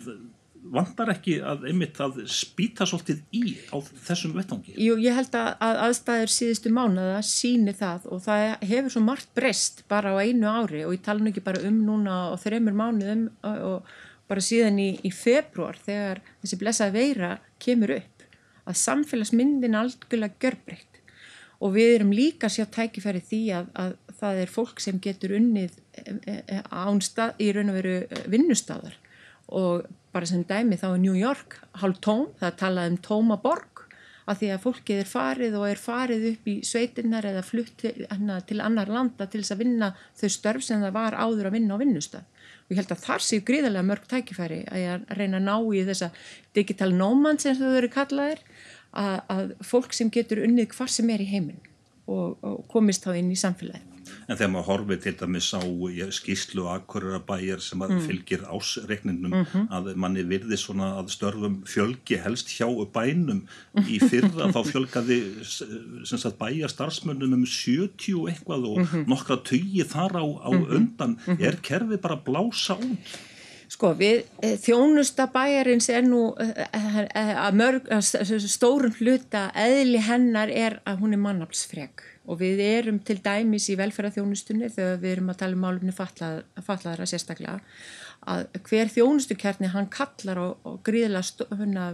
vandar 0.74 1.14
ekki 1.16 1.40
að 1.46 1.66
einmitt 1.70 1.98
að 2.04 2.20
spýta 2.30 2.86
svolítið 2.90 3.22
í 3.36 3.56
á 3.74 3.78
þessum 4.08 4.36
vettangi? 4.38 4.76
Jú, 4.78 4.98
ég 5.02 5.16
held 5.18 5.34
að, 5.38 5.50
að 5.66 5.80
aðstæður 5.88 6.34
síðustu 6.34 6.74
mánuða 6.74 7.24
síni 7.26 7.74
það 7.78 8.06
og 8.14 8.22
það 8.26 8.44
hefur 8.70 8.94
svo 8.94 9.04
margt 9.06 9.32
breyst 9.38 9.84
bara 9.92 10.14
á 10.14 10.22
einu 10.22 10.52
ári 10.52 10.84
og 10.86 10.94
ég 10.96 11.04
tala 11.06 11.24
nú 11.24 11.34
ekki 11.34 11.46
bara 11.46 11.64
um 11.68 11.82
núna 11.88 12.20
og 12.34 12.40
þreymur 12.44 12.78
mánuðum 12.78 13.26
og, 13.50 13.90
bara 14.30 14.46
síðan 14.46 14.78
í, 14.78 14.92
í 15.02 15.10
februar 15.10 15.80
þegar 15.82 16.22
þessi 16.44 16.60
blessaði 16.62 17.00
veira 17.00 17.32
kemur 17.62 17.96
upp 17.96 18.26
að 18.70 18.78
samfélagsmyndin 18.84 19.78
algjörlega 19.80 20.38
görbreytt 20.44 21.00
og 21.60 21.74
við 21.76 21.96
erum 21.96 22.14
líka 22.16 22.48
að 22.48 22.60
sjá 22.60 22.66
tækifæri 22.76 23.24
því 23.26 23.42
að, 23.58 23.72
að 23.74 23.96
það 24.20 24.42
er 24.44 24.54
fólk 24.54 24.84
sem 24.84 25.00
getur 25.02 25.34
unnið 25.40 25.80
e, 25.98 26.36
e, 26.46 26.60
ánstað 26.70 27.42
í 27.42 27.50
raun 27.56 27.74
og 27.74 27.80
veru 27.80 27.96
vinnustadar 28.32 29.00
og 29.56 29.88
bara 30.14 30.30
sem 30.30 30.44
dæmi 30.48 30.78
þá 30.80 30.88
er 30.94 31.04
New 31.04 31.18
York 31.18 31.60
hálf 31.82 32.00
tóm, 32.06 32.28
það 32.40 32.58
talaði 32.64 32.94
um 32.94 33.04
tóma 33.06 33.38
borg 33.42 33.86
að 34.30 34.42
því 34.42 34.50
að 34.54 34.64
fólkið 34.64 35.00
er 35.02 35.10
farið 35.10 35.56
og 35.58 35.66
er 35.66 35.80
farið 35.82 36.26
upp 36.32 36.50
í 36.50 36.56
sveitinnar 36.66 37.26
eða 37.26 37.42
flutt 37.46 37.72
til, 37.82 37.94
til 38.46 38.60
annar 38.62 38.92
landa 38.94 39.26
til 39.26 39.42
þess 39.42 39.56
að 39.56 39.64
vinna 39.64 39.90
þau 40.20 40.30
störf 40.36 40.66
sem 40.66 40.84
það 40.84 40.98
var 40.98 41.18
áður 41.18 41.50
að 41.50 41.56
vinna 41.58 41.78
á 41.78 41.82
vinnustad 41.82 42.28
og 42.70 42.74
ég 42.74 42.82
held 42.82 42.94
að 42.94 43.06
þar 43.08 43.26
séu 43.26 43.46
gríðarlega 43.46 43.88
mörg 43.90 44.06
tækifæri 44.12 44.60
að 44.70 44.84
ég 44.84 45.08
reyna 45.18 45.40
að 45.40 45.48
ná 45.48 45.56
í 45.74 45.82
þessa 45.88 46.12
digital 46.58 46.92
nómann 46.94 47.42
sem 47.42 47.58
þau 47.58 47.72
eru 47.80 47.90
kallaðir 47.94 48.44
að, 48.94 49.18
að 49.34 49.54
fólk 49.66 49.98
sem 49.98 50.14
getur 50.14 50.44
unnið 50.46 50.70
hvað 50.76 50.94
sem 50.94 51.10
er 51.10 51.26
í 51.26 51.30
heiminn 51.32 51.62
og, 52.06 52.38
og 52.46 52.62
komist 52.70 53.06
þá 53.06 53.16
inn 53.18 53.34
í 53.34 53.40
samfélagið 53.40 53.89
En 54.30 54.38
þegar 54.38 54.52
maður 54.54 54.68
horfið 54.70 55.00
til 55.04 55.14
dæmis 55.18 55.48
á 55.58 55.62
skýslu 56.14 56.68
akkurarabæjar 56.70 57.64
sem 57.66 57.82
mm. 57.82 58.02
fylgir 58.06 58.44
ásreikningnum 58.46 59.34
mm 59.34 59.46
-hmm. 59.46 59.64
að 59.74 59.96
manni 59.96 60.24
virði 60.24 60.58
svona 60.58 60.92
að 61.00 61.10
störfum 61.16 61.56
fjölgi 61.66 62.20
helst 62.22 62.54
hjá 62.54 62.68
bænum 62.94 63.42
í 63.90 63.98
fyrra 64.00 64.52
þá 64.54 64.62
fjölgaði 64.70 65.18
bæjar 66.38 66.70
starfsmönnum 66.70 67.34
um 67.34 67.46
70 67.46 68.30
eitthvað 68.30 68.70
og 68.70 68.78
mm 68.78 68.86
-hmm. 68.86 69.08
nokkra 69.08 69.38
tögi 69.44 69.84
þar 69.84 70.14
á, 70.22 70.26
á 70.46 70.52
-hmm. 70.52 70.76
undan. 70.76 71.18
Mhm. 71.26 71.44
Er 71.44 71.56
kerfið 71.62 72.02
bara 72.02 72.22
blása 72.26 72.78
út? 72.78 73.29
Sko 73.70 73.92
við 73.94 74.24
eh, 74.42 74.56
þjónusta 74.58 75.28
bæjarins 75.30 75.92
er 75.94 76.06
nú 76.08 76.32
eh, 76.42 76.64
eh, 76.74 77.34
að 77.38 77.58
mörg, 77.60 77.90
að 77.94 78.48
stórum 78.50 78.96
hluta 78.98 79.50
eðli 79.54 80.02
hennar 80.08 80.50
er 80.50 80.80
að 80.90 81.04
hún 81.04 81.14
er 81.14 81.22
mannaflsfreg 81.22 82.02
og 82.30 82.40
við 82.42 82.64
erum 82.66 82.98
til 83.06 83.20
dæmis 83.22 83.68
í 83.70 83.78
velferðarþjónustunni 83.78 84.72
þegar 84.74 84.98
við 85.04 85.14
erum 85.14 85.30
að 85.30 85.40
tala 85.44 85.58
um 85.58 85.64
málumni 85.68 85.94
fatlað, 85.94 86.42
fatlaðara 86.66 87.08
sérstaklega 87.10 87.60
að 88.30 88.48
hver 88.66 88.90
þjónustukjarni 88.96 89.72
hann 89.76 89.92
kallar 89.94 90.42
og, 90.42 90.66
og 90.66 90.82
gríðilega 90.86 91.88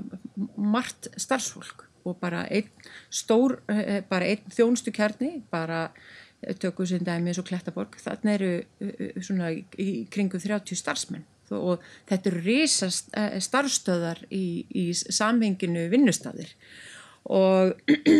margt 0.55 1.12
starfsfólk. 1.20 1.86
Og 2.05 2.17
bara 2.22 2.44
einn 2.53 2.67
stór, 3.10 3.60
bara 4.10 4.27
einn 4.29 4.51
þjónustukjarni 4.53 5.39
bara 5.51 5.88
tökum 6.62 6.88
sem 6.88 7.03
dæmi 7.03 7.32
eins 7.32 7.39
og 7.41 7.48
Klettaborg 7.50 7.96
þarna 7.98 8.36
eru 8.36 8.51
svona 9.25 9.50
í 9.55 10.03
kringu 10.13 10.38
30 10.41 10.77
starfsmenn 10.77 11.25
og 11.54 11.84
þetta 12.10 12.32
eru 12.32 12.42
risa 12.46 12.90
eh, 12.90 13.38
starfstöðar 13.44 14.25
í, 14.34 14.66
í 14.70 14.90
samhenginu 14.96 15.88
vinnustafir 15.92 16.52
og 17.25 17.74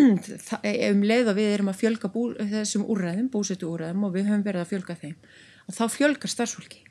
um 0.92 1.04
leið 1.06 1.30
og 1.30 1.38
við 1.38 1.52
erum 1.54 1.70
að 1.70 1.82
fjölga 1.84 2.10
bú, 2.14 2.32
þessum 2.40 2.88
úrræðum, 2.90 3.30
búsetu 3.34 3.70
úrræðum 3.70 4.08
og 4.08 4.16
við 4.16 4.32
höfum 4.32 4.46
verið 4.48 4.64
að 4.64 4.72
fjölga 4.74 4.98
þeim 5.04 5.16
og 5.66 5.78
þá 5.78 5.86
fjölgar 5.94 6.32
starfsfólki. 6.32 6.82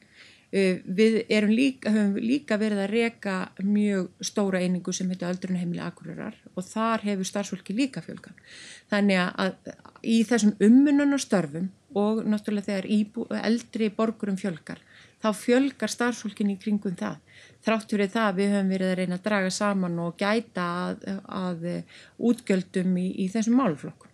Uh, 0.55 0.79
við 0.87 1.17
líka, 1.51 1.91
höfum 1.91 2.19
líka 2.23 2.59
verið 2.61 2.85
að 2.85 2.93
reka 2.93 3.37
mjög 3.67 4.13
stóra 4.23 4.61
einingu 4.63 4.93
sem 4.95 5.09
heitir 5.11 5.27
Öldrunheimili 5.33 5.83
Akureyrar 5.83 6.37
og 6.55 6.67
þar 6.69 7.03
hefur 7.09 7.27
starfsfólki 7.27 7.75
líka 7.75 8.05
fjölga 8.05 8.31
þannig 8.93 9.19
að 9.19 9.57
í 10.07 10.21
þessum 10.29 10.55
ummununarstörfum 10.63 11.73
og 11.99 12.23
náttúrulega 12.29 12.69
þegar 12.69 12.87
íbú, 12.91 13.27
eldri 13.35 13.91
borgurum 13.95 14.39
fjölgar 14.39 14.79
þá 15.25 15.31
fjölgar 15.41 15.93
starfsfólkin 15.93 16.53
í 16.53 16.59
kringum 16.61 16.97
það. 17.01 17.21
Þrátt 17.65 17.95
fyrir 17.95 18.11
það 18.13 18.41
við 18.41 18.55
höfum 18.55 18.73
verið 18.75 18.91
að 18.93 18.99
reyna 19.01 19.19
að 19.19 19.29
draga 19.29 19.53
saman 19.59 20.01
og 20.05 20.19
gæta 20.21 20.67
að, 20.89 21.07
að 21.25 21.71
útgjöldum 22.31 22.99
í, 23.01 23.07
í 23.25 23.31
þessum 23.33 23.57
máluflokkum. 23.63 24.11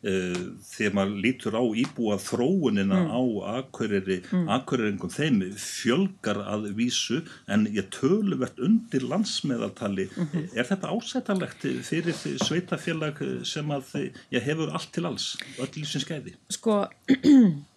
Eh, 0.00 0.36
þegar 0.64 0.94
maður 0.96 1.16
lítur 1.20 1.56
á 1.60 1.64
íbúa 1.76 2.14
þróunina 2.24 3.02
mm. 3.02 3.10
á 3.12 3.20
akkuriri, 3.60 4.16
mm. 4.32 4.46
akkurirengum 4.56 5.12
þeim 5.12 5.42
fjölgar 5.60 6.40
að 6.40 6.70
vísu 6.78 7.18
en 7.44 7.66
ég 7.68 7.90
töluvert 7.92 8.56
undir 8.64 9.04
landsmeðaltali. 9.04 10.08
Mm 10.08 10.30
-hmm. 10.30 10.46
Er 10.56 10.68
þetta 10.70 10.94
ásættalegt 10.94 11.68
fyrir 11.84 12.16
sveitafélag 12.16 13.20
sem 13.44 13.68
að 13.68 14.12
ég 14.32 14.40
hefur 14.40 14.72
allt 14.72 14.88
til 14.92 15.04
alls, 15.04 15.36
öll 15.58 15.68
lífsins 15.76 16.08
skæði? 16.08 16.32
Sko 16.48 16.86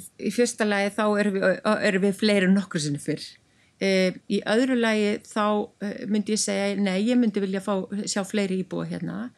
í 0.00 0.34
fyrsta 0.34 0.66
lagi 0.66 0.92
þá 0.96 1.04
erum 1.20 1.38
við, 1.38 1.46
erum 1.88 2.04
við 2.06 2.20
fleiri 2.20 2.50
nokkur 2.50 2.82
sinni 2.82 3.00
fyrr. 3.02 3.24
E, 3.82 3.88
í 4.30 4.40
öðru 4.48 4.76
lagi 4.78 5.16
þá 5.26 5.46
e, 5.82 5.94
myndi 6.10 6.36
ég 6.36 6.42
segja, 6.42 6.74
nei, 6.78 6.98
ég 7.08 7.18
myndi 7.20 7.42
vilja 7.42 7.62
fá, 7.64 7.74
sjá 8.10 8.22
fleiri 8.26 8.60
íbúa 8.62 8.86
hérna. 8.90 9.30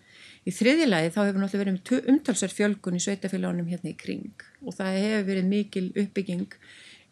Í 0.47 0.53
þriðja 0.55 0.87
lagi 0.87 1.13
þá 1.15 1.21
hefur 1.25 1.41
náttúrulega 1.43 1.65
verið 1.65 2.11
umtalsverð 2.13 2.59
fjölgun 2.59 2.99
í 2.99 3.03
sveitafélagunum 3.03 3.71
hérna 3.71 3.91
í 3.91 3.97
kring 3.99 4.45
og 4.63 4.77
það 4.77 4.99
hefur 5.01 5.25
verið 5.31 5.49
mikil 5.51 5.87
uppbygging 5.91 6.59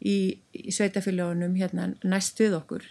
í, 0.06 0.18
í 0.54 0.74
sveitafélagunum 0.74 1.56
hérna 1.58 1.88
næst 2.04 2.38
við 2.42 2.54
okkur. 2.60 2.84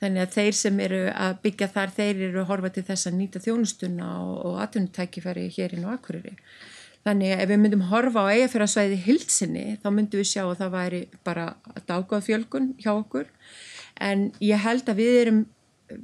Þannig 0.00 0.22
að 0.22 0.36
þeir 0.36 0.56
sem 0.56 0.78
eru 0.80 1.00
að 1.12 1.40
byggja 1.44 1.68
þar, 1.74 1.90
þeir 1.96 2.22
eru 2.30 2.40
að 2.40 2.46
horfa 2.48 2.70
til 2.72 2.84
þess 2.88 3.08
að 3.10 3.16
nýta 3.18 3.42
þjónustuna 3.44 4.12
og, 4.22 4.36
og 4.48 4.60
atvinnutækifæri 4.64 5.48
hér 5.56 5.74
inn 5.76 5.84
á 5.84 5.92
Akureyri. 5.92 6.36
Þannig 7.06 7.32
að 7.32 7.42
ef 7.42 7.48
við 7.48 7.60
myndum 7.62 7.86
horfa 7.88 8.26
á 8.28 8.32
eigafjörðarsvæði 8.34 8.98
hilsinni 9.06 9.64
þá 9.80 9.88
myndum 9.96 10.20
við 10.20 10.28
sjá 10.28 10.42
að 10.44 10.58
það 10.58 10.74
væri 10.74 11.00
bara 11.24 11.46
dágað 11.88 12.26
fjölgun 12.26 12.68
hjá 12.82 12.90
okkur. 12.92 13.30
En 13.96 14.26
ég 14.44 14.60
held 14.60 14.90
að 14.92 15.00
við 15.00 15.16
erum, 15.22 15.40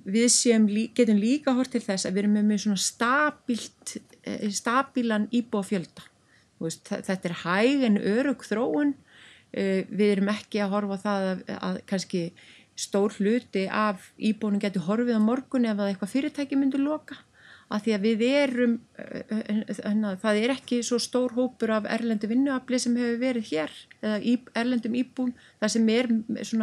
við 0.09 0.29
séum, 0.33 0.65
getum 0.97 1.21
líka 1.21 1.53
hort 1.57 1.75
til 1.75 1.83
þess 1.85 2.09
að 2.09 2.17
við 2.17 2.25
erum 2.25 2.39
með 2.49 2.63
svona 2.65 2.81
stabilt, 2.81 3.97
eh, 4.25 4.49
stabílan 4.49 5.29
íbúa 5.37 5.67
fjölda. 5.69 6.09
Þetta 6.57 7.29
er 7.29 7.39
hæg 7.45 7.85
en 7.91 8.01
örug 8.01 8.41
þróun, 8.49 8.95
eh, 9.53 9.85
við 9.93 10.17
erum 10.17 10.33
ekki 10.33 10.65
að 10.65 10.73
horfa 10.73 11.01
það 11.05 11.29
að, 11.31 11.45
að 11.61 11.81
kannski 11.93 12.23
stór 12.77 13.13
hluti 13.21 13.69
af 13.69 14.13
íbúinum 14.17 14.61
getur 14.61 14.89
horfið 14.89 15.21
á 15.21 15.21
morgun 15.21 15.69
ef 15.69 15.77
að 15.77 15.93
eitthvað 15.93 16.13
fyrirtæki 16.13 16.57
myndur 16.57 16.81
loka 16.85 17.17
að 17.67 17.87
því 17.87 17.95
að 17.97 18.05
við 18.05 18.21
erum, 18.31 18.75
eh, 18.99 19.23
eh, 19.31 19.63
eh, 19.67 20.19
það 20.23 20.41
er 20.43 20.53
ekki 20.55 20.83
svo 20.87 20.99
stór 21.03 21.35
hópur 21.35 21.73
af 21.75 21.89
erlendu 21.91 22.29
vinnuafli 22.31 22.79
sem 22.79 22.95
hefur 22.97 23.19
verið 23.19 23.49
hér, 23.51 23.73
eða 24.03 24.21
í, 24.23 24.37
erlendum 24.55 24.95
íbúm, 24.95 25.33
það 25.61 25.73
sem 25.75 25.89
er 25.89 26.07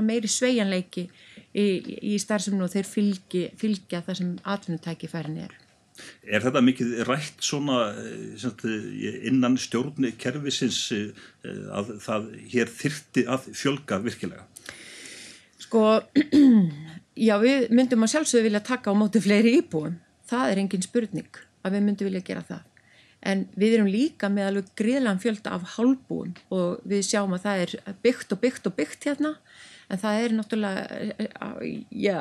meiri 0.02 0.32
sveianleiki 0.32 1.10
í, 1.54 1.66
í 2.14 2.16
starfsefnu 2.20 2.64
og 2.64 2.72
þeir 2.72 2.88
fylgi, 2.88 3.44
fylgja 3.60 4.04
það 4.06 4.20
sem 4.22 4.32
atvinnutækifærin 4.44 5.44
er. 5.44 5.58
Er 6.26 6.42
þetta 6.42 6.64
mikið 6.64 7.04
rætt 7.06 7.44
svona 7.46 7.94
innan 9.30 9.60
stjórni 9.62 10.16
kervisins 10.18 10.88
að 11.44 11.92
það 12.02 12.32
hér 12.50 12.72
þyrti 12.72 13.28
að 13.30 13.52
fjölga 13.54 14.00
virkilega? 14.02 14.48
Sko, 15.62 16.00
já 17.28 17.36
við 17.44 17.70
myndum 17.76 18.08
að 18.08 18.16
sjálfsögðu 18.16 18.48
vilja 18.48 18.64
taka 18.66 18.90
á 18.90 18.98
móti 18.98 19.22
fleiri 19.22 19.54
íbúum 19.60 20.00
það 20.30 20.52
er 20.52 20.62
engin 20.64 20.86
spurning 20.86 21.42
að 21.64 21.76
við 21.76 21.86
myndum 21.88 22.10
vilja 22.10 22.28
gera 22.28 22.46
það. 22.48 22.64
En 23.24 23.46
við 23.56 23.78
erum 23.78 23.88
líka 23.88 24.28
með 24.28 24.50
alveg 24.50 24.72
gríðlan 24.80 25.22
fjölda 25.24 25.56
af 25.56 25.76
hálfbúum 25.78 26.34
og 26.52 26.82
við 26.90 27.06
sjáum 27.08 27.36
að 27.38 27.46
það 27.46 27.62
er 27.66 27.98
byggt 28.04 28.36
og 28.36 28.42
byggt 28.42 28.68
og 28.68 28.76
byggt 28.80 29.08
hérna. 29.08 29.36
En 29.88 30.02
það 30.02 30.24
er 30.24 30.36
náttúrulega 30.36 30.82
já, 31.92 32.18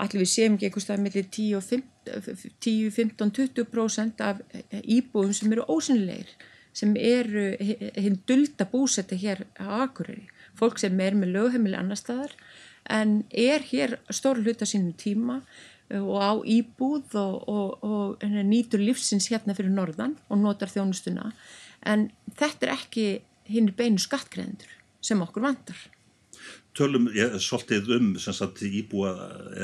allir 0.00 0.22
við 0.22 0.32
séum 0.32 0.56
ekki 0.56 0.70
einhvers 0.70 0.86
stað 0.86 1.02
mellir 1.04 1.28
10, 1.36 2.90
15, 2.96 3.34
20% 3.40 4.24
af 4.24 4.40
íbúum 4.80 5.34
sem 5.36 5.52
eru 5.52 5.66
ósynilegir 5.68 6.32
sem 6.76 6.92
eru 7.00 7.50
hinn 7.96 8.18
dulda 8.28 8.66
búsetta 8.68 9.16
hér 9.16 9.44
á 9.56 9.84
Akureyri. 9.84 10.26
Fólk 10.56 10.80
sem 10.80 10.96
er 11.00 11.16
með 11.16 11.34
lögheimili 11.36 11.76
annar 11.76 12.00
staðar 12.00 12.32
en 12.92 13.24
er 13.32 13.64
hér 13.72 13.98
stór 14.14 14.40
hluta 14.40 14.68
sínum 14.68 14.92
tíma 14.96 15.40
og 15.94 16.16
á 16.18 16.32
íbúð 16.42 17.14
og, 17.20 17.34
og, 17.48 17.84
og 17.86 18.24
nýtur 18.46 18.82
lífsins 18.82 19.28
hérna 19.30 19.54
fyrir 19.54 19.74
norðan 19.74 20.16
og 20.28 20.40
notar 20.42 20.72
þjónustuna. 20.72 21.30
En 21.86 22.08
þetta 22.38 22.66
er 22.66 22.74
ekki 22.74 23.06
hinn 23.50 23.70
beinu 23.76 24.02
skattgreðendur 24.02 24.72
sem 25.04 25.22
okkur 25.22 25.44
vantar. 25.46 25.78
Tölum 26.76 27.06
ég, 27.14 27.38
svolítið 27.40 27.92
um 27.96 28.08
sagt, 28.20 28.60
íbúa, 28.66 29.14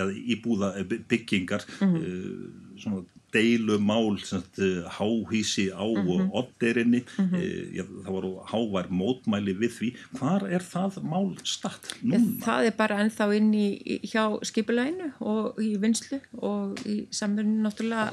íbúða 0.09 0.73
byggingar 1.11 1.67
mm 1.81 1.89
-hmm. 1.95 2.72
Deilumál 3.33 4.19
háhísi 4.99 5.71
á 5.71 5.85
mm 5.85 6.07
-hmm. 6.07 6.29
odderinni 6.33 7.01
mm 7.01 7.29
-hmm. 7.31 8.05
það 8.05 8.13
voru 8.13 8.33
hávær 8.53 8.87
mótmæli 8.91 9.55
við 9.63 9.73
því 9.79 9.89
hvar 10.19 10.43
er 10.57 10.63
það 10.73 11.03
mál 11.03 11.37
statt 11.45 11.97
núna? 12.03 12.45
Það 12.45 12.67
er 12.67 12.75
bara 12.77 13.01
ennþá 13.03 13.27
inn 13.37 13.55
í 13.55 13.69
hjá 14.13 14.25
skipuleginu 14.43 15.13
og 15.21 15.59
í 15.59 15.77
vinslu 15.81 16.21
og 16.33 16.79
í 16.87 17.07
samverðinu 17.11 17.63
náttúrulega 17.63 18.13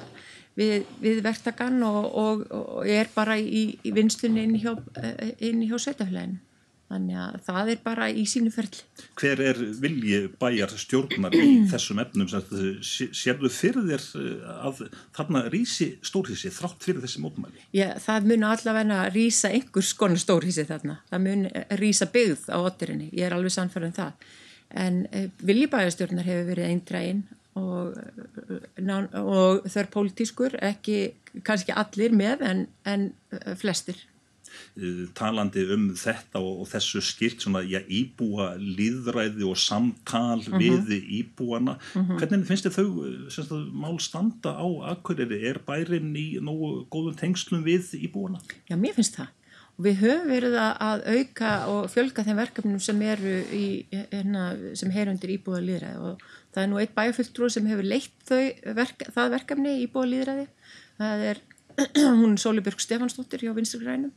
við, 0.55 0.85
við 1.01 1.21
verktakann 1.23 1.83
og, 1.83 2.03
og, 2.15 2.45
og 2.51 2.87
er 2.87 3.07
bara 3.15 3.37
í, 3.37 3.79
í 3.83 3.91
vinslunni 3.91 4.43
inn 4.43 4.55
hjá, 4.59 4.73
eh, 5.03 5.67
hjá 5.69 5.77
setjafleginu 5.77 6.39
Þannig 6.89 7.17
að 7.21 7.35
það 7.45 7.67
er 7.69 7.81
bara 7.83 8.05
í 8.09 8.23
sínu 8.25 8.49
ferli. 8.53 8.79
Hver 9.19 9.41
er 9.45 9.59
vilji 9.77 10.21
bæjar 10.41 10.71
stjórnar 10.81 11.35
í 11.37 11.43
þessum 11.71 12.01
efnum? 12.01 12.29
Sérðu 12.81 13.51
fyrir 13.53 13.85
þér 13.91 14.05
eh, 14.17 14.47
að 14.65 14.81
þarna 15.17 15.43
rýsi 15.53 15.91
stórhísi 16.09 16.49
þrátt 16.55 16.87
fyrir 16.87 17.05
þessi 17.05 17.21
mótmæli? 17.21 17.61
Já, 17.77 17.91
það 18.01 18.31
mun 18.31 18.47
allavega 18.49 19.03
rýsa 19.13 19.53
einhvers 19.53 19.93
konar 19.99 20.21
stórhísi 20.21 20.65
þarna. 20.69 20.97
Það 21.11 21.25
mun 21.27 21.47
rýsa 21.77 22.09
byggð 22.09 22.49
á 22.49 22.57
ottirinni. 22.57 23.11
Ég 23.13 23.29
er 23.29 23.37
alveg 23.37 23.53
sannfærið 23.53 23.91
um 23.91 23.97
það. 24.01 24.29
En 24.87 25.01
eh, 25.13 25.29
vilji 25.45 25.69
bæjarstjórnar 25.69 26.25
hefur 26.25 26.49
verið 26.49 26.71
eindrægin 26.73 27.25
og, 27.59 27.99
eh, 28.81 29.19
og 29.21 29.69
þau 29.69 29.81
er 29.83 29.93
pólitískur, 29.93 30.57
ekki 30.73 31.11
kannski 31.45 31.77
allir 31.77 32.17
með 32.17 32.47
en, 32.49 32.69
en 32.89 33.11
flestir. 33.61 34.07
Eh, 34.79 35.07
talandi 35.17 35.63
um 35.73 35.89
þetta 35.97 36.39
og, 36.39 36.61
og 36.63 36.67
þessu 36.69 37.01
skilt 37.03 37.43
svona, 37.43 37.61
já, 37.67 37.81
íbúa 37.83 38.53
líðræði 38.59 39.47
og 39.49 39.57
samtal 39.59 40.39
mm 40.39 40.53
-hmm. 40.53 40.61
við 40.61 41.09
íbúana 41.19 41.75
mm 41.75 42.05
-hmm. 42.05 42.19
hvernig 42.19 42.47
finnst 42.47 42.65
þið 42.65 42.77
þau 42.77 42.87
eh, 43.05 43.29
semst, 43.29 43.51
mál 43.73 43.99
standa 43.99 44.53
á 44.55 44.67
akkuriri 44.93 45.41
er 45.49 45.59
bærin 45.65 46.15
í 46.15 46.39
nógu 46.39 46.85
góðum 46.87 47.17
tengslum 47.17 47.63
við 47.63 47.91
íbúana? 47.97 48.39
Já, 48.69 48.75
mér 48.77 48.93
finnst 48.93 49.17
það 49.17 49.27
við 49.79 49.95
höfum 50.03 50.27
verið 50.27 50.55
að 50.59 50.99
auka 51.15 51.51
og 51.67 51.89
fjölga 51.91 52.23
þeim 52.23 52.37
verkefnum 52.37 52.79
sem 52.79 53.01
eru 53.01 53.35
í, 53.51 53.85
hérna, 53.91 54.75
sem 54.75 54.91
heyr 54.91 55.09
undir 55.09 55.35
íbúða 55.35 55.61
líðræði 55.63 55.99
og 55.99 56.23
það 56.53 56.63
er 56.63 56.69
nú 56.69 56.79
eitt 56.79 56.95
bæjarfulltrú 56.95 57.49
sem 57.49 57.67
hefur 57.67 57.83
leitt 57.83 58.31
verk, 58.75 59.07
það 59.15 59.31
verkefni 59.35 59.83
íbúða 59.83 60.11
líðræði 60.13 60.47
það 60.99 61.19
er 61.31 61.37
hún 62.21 62.37
Sólibjörg 62.37 62.79
Stefansdóttir 62.79 63.43
hjá 63.43 63.53
Vinstri 63.55 63.79
Grænum 63.83 64.11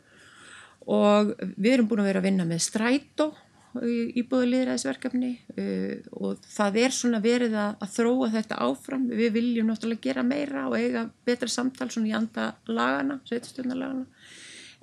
og 0.90 1.32
við 1.56 1.72
erum 1.76 1.88
búin 1.90 2.02
að 2.02 2.10
vera 2.10 2.22
að 2.22 2.28
vinna 2.28 2.46
með 2.48 2.62
strætó 2.66 3.32
íbúðulegræðisverkefni 3.72 5.30
uh, 5.56 5.94
og 6.20 6.42
það 6.52 6.78
er 6.82 6.92
svona 6.92 7.22
verið 7.24 7.54
að, 7.56 7.78
að 7.80 7.94
þróa 7.94 8.28
þetta 8.34 8.58
áfram. 8.66 9.06
Við 9.08 9.30
viljum 9.38 9.70
náttúrulega 9.70 10.04
gera 10.10 10.24
meira 10.26 10.66
og 10.68 10.76
eiga 10.76 11.06
betra 11.24 11.48
samtal 11.48 11.88
svona 11.92 12.10
í 12.10 12.16
anda 12.18 12.50
lagana, 12.68 13.20
sveitastjórnarlagana 13.30 14.04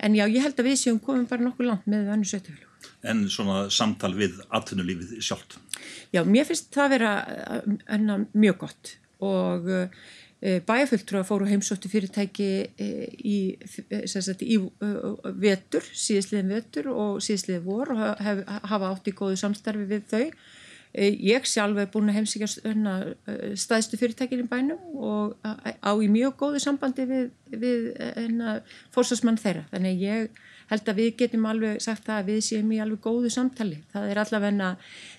en 0.00 0.16
já, 0.16 0.24
ég 0.26 0.44
held 0.44 0.60
að 0.60 0.68
við 0.70 0.78
séum 0.80 1.00
komum 1.02 1.26
bara 1.28 1.44
nokkuð 1.44 1.68
langt 1.68 1.88
með 1.90 2.10
önnu 2.14 2.28
sveitafélag 2.28 2.68
En 3.10 3.26
svona 3.32 3.64
samtal 3.72 4.12
við 4.16 4.40
atvinnulífið 4.56 5.20
sjálft? 5.24 5.56
Já, 6.12 6.20
mér 6.24 6.46
finnst 6.48 6.68
það 6.74 6.90
vera 6.94 7.12
uh, 7.60 8.16
mjög 8.36 8.58
gott. 8.64 8.92
Og 9.24 9.68
uh, 9.68 10.02
bæjarfulltrúa 10.40 11.20
fóru 11.28 11.44
heimsóttu 11.44 11.90
fyrirtæki 11.92 12.48
eh, 12.80 13.08
í, 13.20 13.36
eh, 13.92 14.06
sagt, 14.08 14.40
í 14.40 14.56
vetur, 15.42 15.84
síðisliðin 15.84 16.54
vetur 16.54 16.88
og 16.94 17.20
síðisliðin 17.24 17.66
vor 17.66 17.92
og 17.92 18.22
hef, 18.24 18.40
hafa 18.48 18.88
átt 18.88 19.10
í 19.10 19.16
góðu 19.16 19.36
samstarfi 19.40 19.84
við 19.90 20.06
þau. 20.08 20.24
Ég 20.98 21.44
sjálf 21.46 21.76
hef 21.78 21.90
búin 21.92 22.08
að 22.10 22.16
heimsíkja 22.16 22.48
staðstu 23.62 23.94
fyrirtækinn 24.00 24.40
í 24.42 24.48
bænum 24.50 24.96
og 24.98 25.36
á 25.46 25.92
í 25.94 26.08
mjög 26.10 26.34
góðu 26.40 26.62
sambandi 26.64 27.04
við, 27.06 27.28
við 27.52 27.84
fórsvarsmann 28.90 29.38
þeirra. 29.38 29.68
Þannig 29.70 30.02
ég 30.02 30.40
held 30.70 30.88
að 30.88 31.02
við 31.02 31.10
getum 31.24 31.46
alveg 31.50 31.82
sagt 31.82 32.06
það 32.06 32.22
að 32.22 32.32
við 32.32 32.40
séum 32.46 32.72
í 32.72 32.80
alveg 32.80 33.00
góðu 33.04 33.30
samtali. 33.30 33.82
Það 33.92 34.10
er 34.10 34.22
allavegna, 34.24 34.76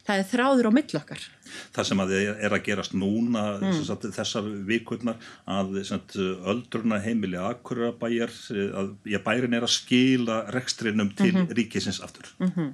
það 0.07 0.23
er 0.23 0.29
þráður 0.31 0.69
á 0.69 0.71
millokkar 0.79 1.29
það 1.75 1.87
sem 1.89 2.01
að 2.03 2.13
er 2.17 2.55
að 2.55 2.63
gerast 2.65 2.95
núna 2.97 3.45
mm. 3.59 3.79
sagt, 3.87 4.07
þessar 4.15 4.49
vikurnar 4.67 5.31
að 5.49 5.81
sagt, 5.87 6.17
öldruna 6.17 7.01
heimili 7.03 7.39
akkurabæjar 7.41 8.33
að 8.81 8.93
já, 9.09 9.19
bærin 9.25 9.57
er 9.57 9.67
að 9.67 9.75
skila 9.75 10.41
rekstrinum 10.55 11.13
til 11.15 11.33
mm 11.33 11.41
-hmm. 11.41 11.57
ríkisins 11.57 12.01
aftur 12.03 12.31
mm 12.39 12.51
-hmm. 12.55 12.73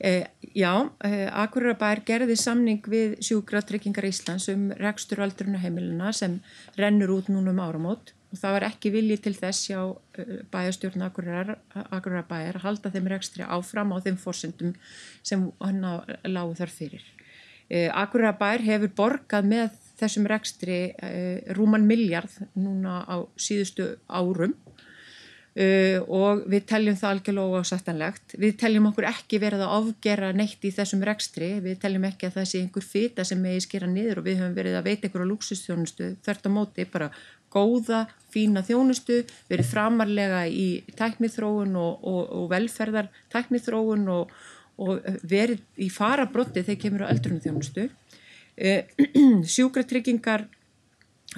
eh, 0.00 0.26
Já, 0.54 0.90
eh, 1.04 1.28
Akurabær 1.42 2.00
gerði 2.04 2.36
samning 2.36 2.82
við 2.88 3.20
sjúkratryggingar 3.20 4.04
Íslands 4.04 4.48
um 4.48 4.70
rekstur 4.72 5.18
öldruna 5.18 5.58
heimilina 5.58 6.12
sem 6.12 6.40
rennur 6.76 7.10
út 7.10 7.28
núna 7.28 7.50
um 7.50 7.60
áramót 7.60 8.15
og 8.32 8.40
það 8.40 8.56
var 8.56 8.66
ekki 8.68 8.92
vilji 8.94 9.16
til 9.22 9.34
þess 9.36 9.70
hjá 9.70 9.80
eh, 10.18 10.32
bæjastjórn 10.52 11.06
Akurabær 11.06 12.58
að 12.58 12.64
halda 12.64 12.92
þeim 12.94 13.10
rekstri 13.12 13.46
áfram 13.46 13.94
á 13.94 14.02
þeim 14.02 14.18
fórsendum 14.20 14.74
sem 15.22 15.46
hann 15.62 15.84
lágu 16.26 16.56
þar 16.58 16.74
fyrir. 16.74 17.04
Eh, 17.70 17.88
Akurabær 17.94 18.64
hefur 18.66 18.92
borgað 18.98 19.50
með 19.50 19.80
þessum 20.00 20.28
rekstri 20.30 20.80
eh, 20.92 21.42
rúman 21.56 21.86
miljard 21.86 22.32
núna 22.54 23.02
á 23.06 23.16
síðustu 23.38 23.94
árum. 24.06 24.56
Og 25.56 26.42
við 26.52 26.66
teljum 26.68 26.98
það 27.00 27.12
algjörlega 27.14 27.60
ásættanlegt. 27.64 28.34
Við 28.36 28.58
teljum 28.60 28.90
okkur 28.90 29.06
ekki 29.08 29.38
verið 29.40 29.62
að 29.64 29.70
afgera 29.78 30.28
neitt 30.36 30.66
í 30.68 30.72
þessum 30.76 31.00
rekstri, 31.08 31.48
við 31.64 31.78
teljum 31.80 32.04
ekki 32.04 32.28
að 32.28 32.34
það 32.34 32.48
sé 32.50 32.60
einhver 32.60 32.84
fita 32.84 33.24
sem 33.24 33.40
megi 33.40 33.62
skera 33.64 33.88
niður 33.88 34.20
og 34.20 34.26
við 34.26 34.42
höfum 34.42 34.58
verið 34.58 34.76
að 34.76 34.90
veita 34.90 35.08
einhverju 35.08 35.30
luxustjónustu 35.30 36.10
þörft 36.28 36.44
á 36.44 36.50
móti 36.52 36.84
bara 36.92 37.08
góða, 37.56 38.04
fína 38.32 38.60
þjónustu, 38.66 39.22
verið 39.48 39.72
framarlega 39.72 40.44
í 40.52 40.68
tæknithróun 40.98 41.72
og, 41.80 42.04
og, 42.04 42.22
og 42.36 42.52
velferðar 42.52 43.08
tæknithróun 43.32 44.06
og 44.12 44.36
og 44.82 45.06
verið 45.28 45.62
í 45.80 45.88
farabrotti 45.92 46.64
þegar 46.64 46.80
kemur 46.82 47.04
á 47.08 47.12
eldrunum 47.12 47.42
þjónustu. 47.44 47.88
Eh, 48.56 48.88
sjúkratryggingar, 49.56 50.46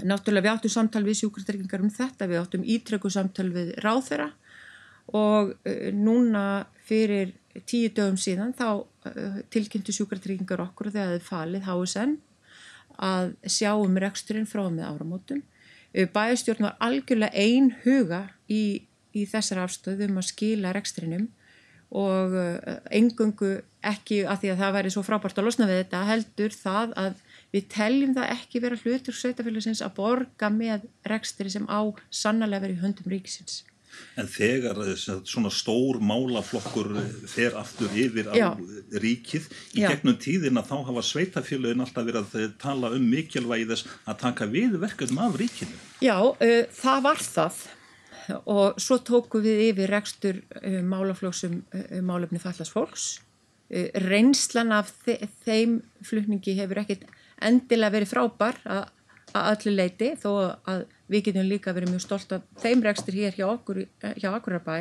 náttúrulega 0.02 0.46
við 0.46 0.52
áttum 0.54 0.74
samtal 0.74 1.04
við 1.06 1.20
sjúkratryggingar 1.22 1.84
um 1.84 1.92
þetta, 1.94 2.28
við 2.30 2.42
áttum 2.42 2.66
ítröku 2.66 3.10
samtal 3.10 3.48
við 3.54 3.74
ráþera 3.82 4.30
og 5.18 5.54
eh, 5.66 5.90
núna 5.94 6.66
fyrir 6.88 7.34
tíu 7.66 7.90
dögum 7.94 8.18
síðan 8.20 8.54
þá 8.58 8.68
eh, 9.10 9.38
tilkynntu 9.54 9.94
sjúkratryggingar 9.94 10.62
okkur 10.68 10.92
þegar 10.94 11.16
þið 11.16 11.28
falið 11.30 11.70
HSN 11.70 12.18
að 12.98 13.32
sjá 13.46 13.70
um 13.78 13.94
reksturinn 14.02 14.50
frá 14.50 14.64
með 14.66 14.88
áramótum. 14.90 15.42
Bæjastjórn 15.92 16.68
var 16.68 16.76
algjörlega 16.84 17.32
ein 17.32 17.72
huga 17.84 18.28
í, 18.50 18.84
í 19.16 19.24
þessar 19.26 19.64
afstöðum 19.64 20.20
að 20.20 20.28
skila 20.28 20.74
reksturinnum 20.76 21.30
og 21.88 22.34
engungu 22.92 23.54
ekki 23.86 24.20
að 24.28 24.42
því 24.42 24.50
að 24.52 24.60
það 24.60 24.74
væri 24.76 24.92
svo 24.92 25.02
frábært 25.06 25.38
að 25.40 25.46
losna 25.48 25.68
við 25.70 25.80
þetta 25.82 26.02
heldur 26.10 26.52
það 26.52 26.92
að 27.00 27.22
við 27.54 27.68
teljum 27.72 28.14
það 28.16 28.32
ekki 28.34 28.62
vera 28.64 28.78
hlutur 28.82 29.16
sveitafélagsins 29.16 29.82
að 29.84 29.94
borga 29.96 30.50
með 30.52 30.84
rekstri 31.08 31.52
sem 31.52 31.64
á 31.70 31.80
sannlega 32.12 32.66
verið 32.66 32.82
höndum 32.84 33.12
ríkisins. 33.12 33.62
En 34.18 34.28
þegar 34.30 34.80
svona 34.98 35.50
stór 35.54 36.00
málaflokkur 36.02 36.92
fer 37.30 37.56
aftur 37.58 37.92
yfir 37.94 38.30
á 38.30 38.34
Já. 38.36 38.48
ríkið 39.04 39.48
í 39.76 39.84
Já. 39.84 39.92
gegnum 39.92 40.18
tíðina 40.20 40.64
þá 40.66 40.76
hafa 40.88 41.04
sveitafélagin 41.06 41.84
alltaf 41.84 42.08
verið 42.08 42.36
að 42.38 42.56
tala 42.62 42.92
um 42.96 43.06
mikilvægi 43.10 43.68
þess 43.72 43.88
að 44.04 44.20
taka 44.24 44.48
við 44.50 44.78
verkefnum 44.82 45.22
af 45.26 45.38
ríkinu. 45.40 45.78
Já, 46.04 46.16
uh, 46.18 46.62
það 46.82 47.04
var 47.08 47.24
það 47.24 47.62
og 48.44 48.82
svo 48.82 48.98
tóku 49.00 49.40
við 49.44 49.64
yfir 49.70 49.94
rekstur 49.94 50.42
uh, 50.60 50.82
málaflóksum 50.84 51.62
uh, 51.72 52.02
málefni 52.04 52.42
fallast 52.42 52.74
fólks 52.74 53.16
reynslan 53.68 54.72
af 54.72 54.94
þe 55.04 55.26
þeim 55.44 55.72
flutningi 56.00 56.54
hefur 56.56 56.78
ekkit 56.80 57.02
endilega 57.44 57.98
verið 57.98 58.12
frábær 58.14 58.60
að, 58.64 58.86
öllu 59.36 59.74
leiti 59.74 60.14
þó 60.16 60.30
að 60.64 60.86
við 61.08 61.28
getum 61.28 61.48
líka 61.48 61.74
verið 61.76 61.94
mjög 61.94 62.04
stolt 62.04 62.34
af 62.36 62.48
þeim 62.62 62.82
rekstur 62.84 63.16
hér 63.16 63.36
hjá 63.36 63.46
okkur 63.48 63.84
hjá 64.20 64.30
Akurabæ 64.34 64.80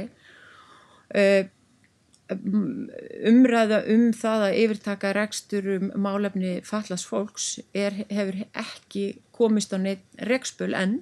umræða 2.28 3.82
um 3.94 4.10
það 4.16 4.46
að 4.48 4.58
yfirtaka 4.62 5.12
rekstur 5.16 5.68
um 5.78 5.92
málefni 6.04 6.58
fallast 6.68 7.08
fólks 7.08 7.60
er, 7.74 8.04
hefur 8.12 8.42
ekki 8.52 9.06
komist 9.36 9.72
á 9.72 9.78
neitt 9.80 10.04
rekspöl 10.28 10.74
enn. 10.76 11.00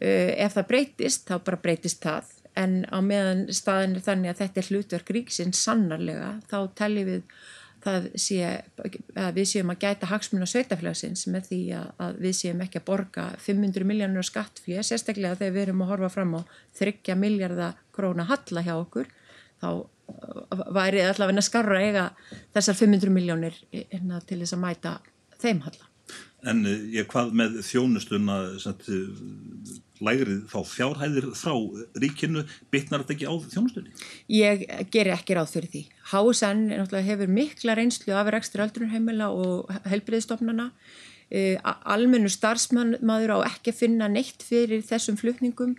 Uh, 0.00 0.30
ef 0.38 0.54
það 0.56 0.68
breytist, 0.68 1.26
þá 1.28 1.42
bara 1.44 1.60
breytist 1.60 2.04
það. 2.04 2.30
En 2.58 2.84
á 2.88 2.98
meðan 3.02 3.48
staðin 3.54 3.98
er 3.98 4.06
þannig 4.06 4.32
að 4.32 4.40
þetta 4.44 4.60
er 4.60 4.70
hlutverk 4.70 5.12
ríksinn 5.16 5.52
sannarlega 5.54 6.30
þá 6.50 6.58
telli 6.78 7.04
við 7.06 7.20
sé, 8.20 8.48
að 9.16 9.38
við 9.38 9.46
séum 9.48 9.72
að 9.72 9.84
gæta 9.84 10.08
hagsmun 10.10 10.44
á 10.44 10.52
sveitafélagsins 10.52 11.26
með 11.32 11.46
því 11.50 11.60
að, 11.78 12.18
við 12.20 12.34
séum 12.36 12.60
ekki 12.64 12.80
að 12.80 12.86
borga 12.90 13.26
500 13.40 13.88
miljónur 13.88 14.26
skattflýja, 14.26 14.84
sérstaklega 14.84 15.38
þegar 15.40 15.54
við 15.56 15.62
erum 15.66 15.84
að 15.84 15.92
horfa 15.94 16.12
fram 16.16 16.34
á 16.36 16.40
30 16.80 17.20
miljardar 17.20 17.78
króna 17.96 18.28
halla 18.28 18.64
hjá 18.66 18.74
okkur 18.76 19.08
þá 19.60 19.68
uh, 19.70 20.64
væri 20.76 21.04
allavega 21.06 21.44
skarra 21.44 21.80
eiga 21.80 22.08
þessar 22.56 22.80
500 22.82 23.14
miljónir 23.14 23.56
hérna, 23.72 24.20
til 24.26 24.42
þess 24.42 24.56
að 24.58 24.64
mæta 24.66 24.98
þeim 25.40 25.64
halla. 25.68 25.86
En 26.50 26.64
eh, 26.64 26.84
ég 26.96 27.08
hvað 27.10 27.34
með 27.36 27.60
þjónustuna 27.68 28.36
lægrið 30.00 30.44
þá 30.48 30.58
fjárhæðir 30.64 31.26
frá 31.36 31.54
ríkinu, 32.00 32.44
bytnar 32.72 33.04
þetta 33.04 33.16
ekki 33.16 33.28
á 33.28 33.34
þjónustunni? 33.52 33.92
Ég 34.32 34.64
ger 34.92 35.12
ekki 35.12 35.36
ráð 35.36 35.52
fyrir 35.52 35.72
því. 35.74 35.82
HSN 36.10 36.68
hefur 37.06 37.30
mikla 37.30 37.76
reynslu 37.78 38.14
af 38.18 38.30
rekstur 38.34 38.64
öldrunarheimila 38.66 39.30
og 39.30 39.70
helbriðstofnana. 39.90 40.70
E, 41.30 41.56
almennu 41.62 42.30
starfsmaður 42.32 43.36
á 43.38 43.46
ekki 43.46 43.70
að 43.70 43.80
finna 43.84 44.08
neitt 44.10 44.42
fyrir 44.42 44.82
þessum 44.86 45.18
flutningum. 45.20 45.76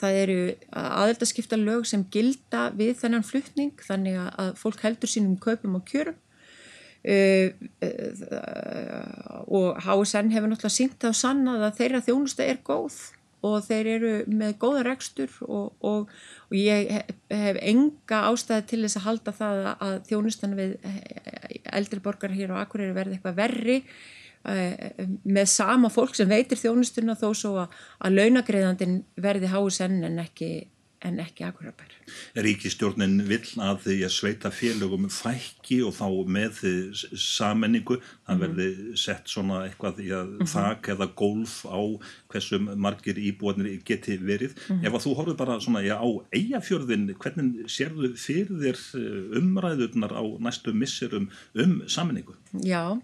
Það 0.00 0.18
eru 0.22 0.40
aðeldaskipta 0.72 1.58
lög 1.60 1.86
sem 1.88 2.06
gilda 2.12 2.68
við 2.76 2.96
þennan 3.02 3.24
flutning 3.24 3.72
þannig 3.84 4.18
að 4.20 4.52
fólk 4.60 4.84
heldur 4.84 5.12
sínum 5.12 5.38
kaupum 5.40 5.78
og 5.80 5.86
kjörum. 5.88 6.18
Uh, 7.00 7.56
uh, 7.80 9.44
og 9.48 9.78
HSN 9.80 10.28
hefur 10.34 10.50
náttúrulega 10.52 10.74
sínt 10.74 11.04
á 11.08 11.16
sannað 11.16 11.62
að 11.70 11.78
þeirra 11.78 12.00
þjónusta 12.04 12.44
er 12.44 12.58
góð 12.60 12.98
og 13.46 13.56
þeir 13.64 13.90
eru 13.94 14.12
með 14.28 14.54
góða 14.60 14.84
rekstur 14.90 15.32
og, 15.46 15.72
og, 15.86 16.10
og 16.50 16.56
ég 16.56 16.90
hef, 16.92 17.60
enga 17.60 18.22
ástæði 18.30 18.66
til 18.70 18.80
þess 18.84 19.00
að 19.00 19.06
halda 19.06 19.36
það 19.36 19.60
að 19.72 19.98
þjónustan 20.10 20.56
við 20.58 20.74
eldri 21.72 22.02
borgar 22.04 22.34
hér 22.34 22.52
á 22.52 22.62
Akureyri 22.62 22.96
verði 22.96 23.16
eitthvað 23.16 23.38
verri 23.38 23.78
uh, 23.80 25.06
með 25.24 25.48
sama 25.52 25.90
fólk 25.92 26.16
sem 26.18 26.28
veitir 26.30 26.60
þjónustuna 26.60 27.16
þó 27.18 27.30
svo 27.32 27.54
að, 27.64 27.78
að 28.04 28.18
launagreðandin 28.18 29.00
verði 29.20 29.52
HSN 29.52 30.04
en 30.10 30.20
ekki, 30.24 30.50
en 31.00 31.20
ekki 31.22 31.44
Akureyrabær. 31.46 31.92
Ríkistjórnin 32.44 33.22
vill 33.28 33.46
að 33.62 33.84
því 33.86 33.94
að 34.04 34.12
sveita 34.12 34.50
félögum 34.52 35.06
fækki 35.12 35.78
og 35.86 35.94
þá 35.96 36.06
með 36.28 36.60
sammenningu 37.16 37.96
það 38.02 38.34
mhm. 38.34 38.42
verði 38.42 38.98
sett 39.00 39.30
svona 39.32 39.62
eitthvað 39.64 40.02
í 40.04 40.10
að 40.12 40.26
mm 40.26 40.42
-hmm. 40.42 40.50
þak 40.52 40.90
eða 40.94 41.08
golf 41.22 41.54
á 41.64 41.80
hversum 42.32 42.68
margir 42.76 43.16
íbúanir 43.16 43.80
geti 43.84 44.18
verið. 44.18 44.52
Mm 44.56 44.76
-hmm. 44.76 44.86
Ef 44.86 44.94
að 44.94 45.04
þú 45.06 45.14
horfið 45.16 45.36
bara 45.36 45.60
svona 45.60 45.82
já, 45.82 45.96
á 45.96 46.08
eigafjörðin, 46.32 47.14
hvernig 47.14 47.64
sérðu 47.68 48.12
fyrir 48.16 48.56
þér 48.60 48.78
eh, 49.00 49.38
umræðurnar 49.40 50.12
á 50.12 50.24
næstu 50.38 50.72
misserum 50.72 51.30
um 51.54 51.82
sammenningu? 51.88 52.34
Já, 52.52 53.00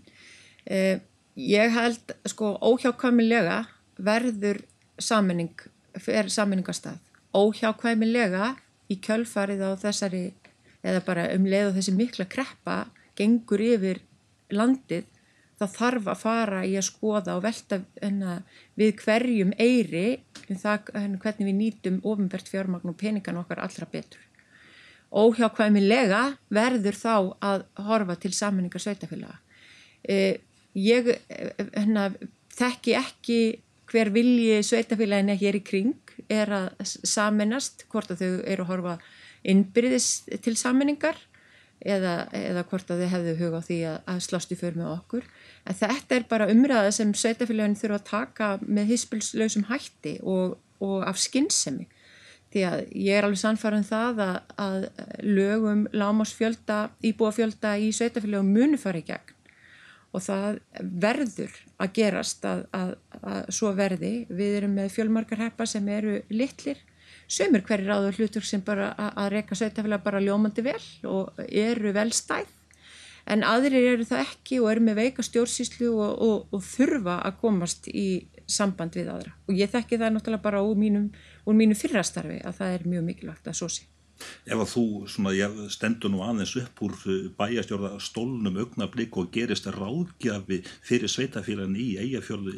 eh, 0.67 1.01
ég 1.37 1.73
held 1.73 2.13
sko 2.27 2.59
óhjákvæmilega 2.61 3.67
verður 3.97 4.61
sammenning, 4.99 5.57
fer 5.97 6.29
sammenningarstað 6.29 6.99
óhjákvæmilega 7.37 8.55
í 8.92 8.99
kjölfarið 9.03 9.64
á 9.66 9.70
þessari 9.81 10.25
eða 10.87 11.03
bara 11.07 11.27
um 11.35 11.46
leið 11.49 11.70
og 11.70 11.77
þessi 11.79 11.94
mikla 11.96 12.27
kreppa 12.31 12.79
gengur 13.18 13.62
yfir 13.62 14.03
landið 14.55 15.07
þá 15.57 15.66
þarf 15.72 16.09
að 16.12 16.20
fara 16.20 16.61
í 16.68 16.75
að 16.77 16.87
skoða 16.90 17.37
og 17.38 17.44
velta 17.46 17.81
enna, 18.05 18.40
við 18.77 18.92
hverjum 19.01 19.55
eiri 19.57 20.20
um 20.46 20.59
það 20.61 20.90
enna, 21.01 21.20
hvernig 21.22 21.49
við 21.49 21.59
nýtum 21.61 22.01
ofinbært 22.05 22.51
fjármagn 22.53 22.92
og 22.92 22.99
peningan 23.01 23.40
okkar 23.40 23.62
allra 23.64 23.88
betur. 23.92 24.20
Óhjákvæmilega 25.16 26.22
verður 26.53 26.99
þá 26.99 27.14
að 27.40 27.64
horfa 27.87 28.18
til 28.20 28.35
sammenningar 28.37 28.83
sveitafélaga. 28.85 29.38
Eh, 30.05 30.42
ég 30.77 31.09
enna, 31.72 32.11
þekki 32.53 32.96
ekki 32.99 33.40
hver 33.88 34.12
vilji 34.12 34.61
sveitafélagin 34.66 35.33
ekki 35.33 35.49
er 35.49 35.57
í 35.57 35.64
kring 35.64 36.06
er 36.33 36.53
að 36.53 36.69
saminast 36.85 37.87
hvort 37.93 38.13
að 38.13 38.23
þau 38.23 38.31
eru 38.45 38.67
að 38.67 38.71
horfa 38.73 38.99
innbyrðis 39.47 40.11
til 40.43 40.57
saminningar 40.59 41.19
eða, 41.81 42.15
eða 42.35 42.65
hvort 42.71 42.91
að 42.91 43.03
þau 43.03 43.11
hefðu 43.15 43.35
huga 43.41 43.61
á 43.61 43.67
því 43.67 43.81
að, 43.91 43.99
að 44.13 44.23
slást 44.27 44.55
í 44.55 44.59
för 44.59 44.79
með 44.79 44.93
okkur. 44.95 45.27
En 45.67 45.79
þetta 45.81 46.17
er 46.17 46.29
bara 46.31 46.49
umræða 46.53 46.95
sem 46.95 47.13
sveitafélagin 47.15 47.79
þurfa 47.79 48.01
að 48.01 48.09
taka 48.11 48.51
með 48.65 48.93
hispilslausum 48.95 49.69
hætti 49.71 50.17
og, 50.23 50.57
og 50.83 51.07
af 51.07 51.21
skinnsemi 51.21 51.89
því 52.55 52.65
að 52.65 52.83
ég 52.95 53.19
er 53.19 53.27
alveg 53.27 53.41
sannfærið 53.43 53.83
um 53.83 53.87
það 53.89 54.21
að, 54.25 54.37
að 54.65 54.77
lögum 55.27 55.87
lámasfjölda, 55.93 56.79
íbúafjölda 57.05 57.75
í 57.83 57.91
sveitafélagum 57.95 58.53
munu 58.55 58.79
fara 58.81 59.03
í 59.03 59.07
gegn. 59.07 59.35
Og 60.15 60.23
það 60.25 60.61
verður 61.03 61.57
að 61.83 61.91
gerast 61.99 62.47
að, 62.49 62.63
að, 62.73 62.95
að 63.23 63.49
svo 63.55 63.73
verði. 63.77 64.13
Við 64.29 64.59
erum 64.61 64.77
með 64.77 64.93
fjölmarkar 64.97 65.43
heppa 65.47 65.67
sem 65.69 65.89
eru 65.89 66.21
litlir, 66.31 66.79
sömur 67.29 67.65
hverjir 67.67 67.95
áður 67.95 68.21
hlutur 68.21 68.47
sem 68.47 68.63
bara 68.65 68.93
að, 68.95 69.33
reyka 69.35 69.59
sveitafélag 69.59 70.05
bara 70.05 70.23
ljómandi 70.23 70.63
vel 70.67 70.83
og 71.11 71.41
eru 71.49 71.93
vel 71.97 72.13
stæð 72.15 72.53
en 73.27 73.43
aðrir 73.43 73.83
eru 73.95 74.07
það 74.07 74.23
ekki 74.23 74.61
og 74.63 74.71
eru 74.71 74.85
með 74.87 75.01
veika 75.01 75.25
stjórnsýslu 75.27 75.91
og, 75.91 76.23
og, 76.23 76.55
og 76.55 76.63
þurfa 76.63 77.19
að 77.27 77.41
komast 77.43 77.89
í 77.91 78.07
samband 78.47 78.95
við 78.95 79.11
aðra 79.11 79.35
og 79.49 79.59
ég 79.59 79.73
þekki 79.73 79.99
það 79.99 80.15
náttúrulega 80.15 80.45
bara 80.45 80.63
úr 80.63 80.79
mínum, 80.79 81.11
úr 81.47 81.59
mínum 81.59 81.79
fyrrastarfi 81.79 82.39
að 82.47 82.61
það 82.61 82.75
er 82.77 82.89
mjög 82.93 83.07
mikilvægt 83.11 83.51
að 83.51 83.59
svo 83.59 83.71
sé. 83.73 83.89
Ef 84.47 84.57
að 84.57 84.71
þú 84.71 84.85
svona, 85.11 85.51
stendur 85.73 86.13
nú 86.13 86.23
aðeins 86.25 86.55
upp 86.61 86.83
úr 86.87 86.95
uh, 86.97 87.19
bæjastjórða 87.39 87.93
stólnum 88.03 88.57
augnablík 88.63 89.19
og 89.21 89.31
gerist 89.35 89.69
ráðgjafi 89.75 90.63
fyrir 90.87 91.13
sveitafélagin 91.13 91.77
í 91.81 91.89
eigafjörðu 92.01 92.57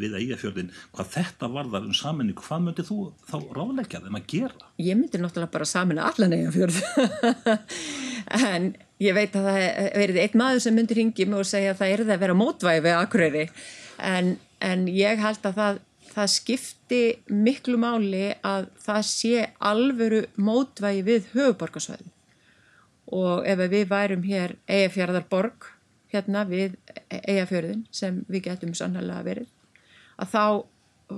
við 0.00 0.18
eigafjörðin, 0.20 0.72
hvað 0.94 1.12
þetta 1.16 1.50
varðar 1.54 1.88
um 1.88 1.96
saminni, 1.96 2.36
hvað 2.38 2.66
myndir 2.66 2.88
þú 2.88 3.00
þá 3.30 3.36
ráðleggja 3.56 4.04
þeim 4.04 4.20
að 4.20 4.28
gera? 4.34 4.70
Ég 4.80 5.00
myndir 5.00 5.24
náttúrulega 5.24 5.54
bara 5.56 5.68
saminna 5.68 6.08
allan 6.10 6.36
eigafjörðu 6.36 7.58
en 8.54 8.72
ég 9.00 9.16
veit 9.16 9.36
að 9.36 9.48
það 9.48 9.60
verið 10.02 10.22
einn 10.24 10.40
maður 10.40 10.64
sem 10.64 10.76
myndir 10.76 11.00
ringi 11.00 11.26
mig 11.26 11.42
og 11.42 11.48
segja 11.48 11.74
að 11.74 11.80
það 11.82 11.94
er 11.94 12.02
það 12.04 12.16
að 12.16 12.24
vera 12.24 12.40
mótvægi 12.40 12.84
við 12.84 12.96
aðkröri 12.96 13.46
en, 14.10 14.34
en 14.64 14.84
ég 14.92 15.22
held 15.24 15.48
að 15.48 15.60
það 15.60 15.80
það 16.10 16.32
skipti 16.34 17.02
miklu 17.30 17.78
máli 17.80 18.30
að 18.46 18.70
það 18.82 19.02
sé 19.10 19.44
alvöru 19.70 20.22
mótvægi 20.40 21.04
við 21.06 21.28
höfuborgarsvæði 21.34 22.10
og 23.20 23.46
ef 23.50 23.62
við 23.72 23.86
værum 23.90 24.26
hér 24.26 24.56
eigafjörðarborg 24.70 25.70
hérna 26.10 26.44
við 26.48 26.76
eigafjörðin 27.08 27.84
sem 27.94 28.22
við 28.28 28.46
getum 28.48 28.74
sannlega 28.78 29.24
verið 29.26 29.50
að 30.20 30.34
þá 30.34 30.44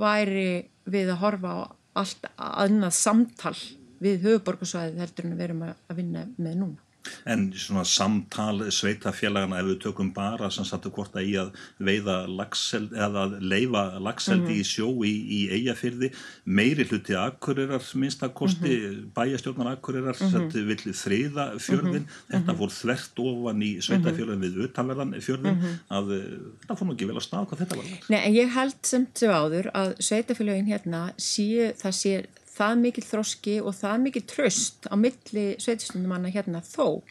væri 0.02 0.48
við 0.92 1.12
að 1.12 1.22
horfa 1.24 1.52
á 1.52 1.60
allt 2.02 2.28
annað 2.36 2.96
samtal 2.96 3.56
við 4.02 4.24
höfuborgarsvæði 4.26 5.02
heldur 5.02 5.28
en 5.28 5.36
við 5.36 5.44
erum 5.46 5.66
að 5.68 5.98
vinna 5.98 6.24
með 6.36 6.56
núna. 6.62 6.91
En 7.26 7.52
svona 7.56 7.84
samtal 7.88 8.64
sveitafélagana 8.74 9.60
ef 9.60 9.68
við 9.70 9.78
tökum 9.86 10.12
bara 10.14 10.50
sem 10.50 10.66
sattu 10.68 10.90
hvort 10.94 11.16
að 11.18 11.28
í 11.30 11.34
að 11.40 11.52
veiða 11.82 12.16
lagseld, 12.30 12.92
eða 12.92 13.26
að 13.26 13.36
leifa 13.40 13.84
lagseldi 13.98 14.42
mm 14.42 14.48
-hmm. 14.48 14.60
í 14.60 14.68
sjó 14.72 14.88
í, 15.06 15.12
í 15.38 15.40
eigafyrði 15.56 16.12
meiri 16.44 16.86
hluti 16.88 17.16
akkurirar 17.18 17.82
minnstakosti 17.94 18.72
mm 18.72 18.84
-hmm. 18.84 19.08
bæjastjórnar 19.16 19.72
akkurirar 19.72 20.16
mm 20.20 20.28
-hmm. 20.28 20.66
vill 20.70 20.94
þriða 21.02 21.46
fjörðin 21.58 22.06
mhm. 22.06 22.20
þetta 22.30 22.52
mhm. 22.52 22.58
fór 22.58 22.70
þvert 22.80 23.24
ofan 23.26 23.62
í 23.62 23.72
sveitafélagin 23.80 24.44
við 24.46 24.60
utanverðan 24.66 25.14
fjörðin 25.20 25.56
mhm. 25.56 25.74
að 25.88 26.12
eh, 26.18 26.38
þetta 26.60 26.76
fór 26.76 26.86
nú 26.86 26.92
ekki 26.92 27.10
vel 27.10 27.16
að 27.16 27.26
stað 27.26 27.48
hvað 27.48 27.58
þetta 27.62 27.76
var. 27.76 27.86
Nei 28.08 28.20
en 28.20 28.34
ég 28.34 28.54
held 28.54 28.78
sem 28.82 29.06
sem 29.14 29.30
áður 29.30 29.70
að 29.74 29.96
sveitafélagin 29.98 30.70
hérna 30.70 31.02
sé 31.16 31.72
það 31.80 31.98
sé 31.98 32.14
það 32.52 32.78
mikil 32.82 33.04
þroski 33.06 33.56
og 33.62 33.74
það 33.76 34.06
mikil 34.06 34.22
tröst 34.28 34.88
á 34.88 34.94
milli 34.98 35.46
sveitistundumanna 35.62 36.32
hérna 36.32 36.62
þó 36.64 37.02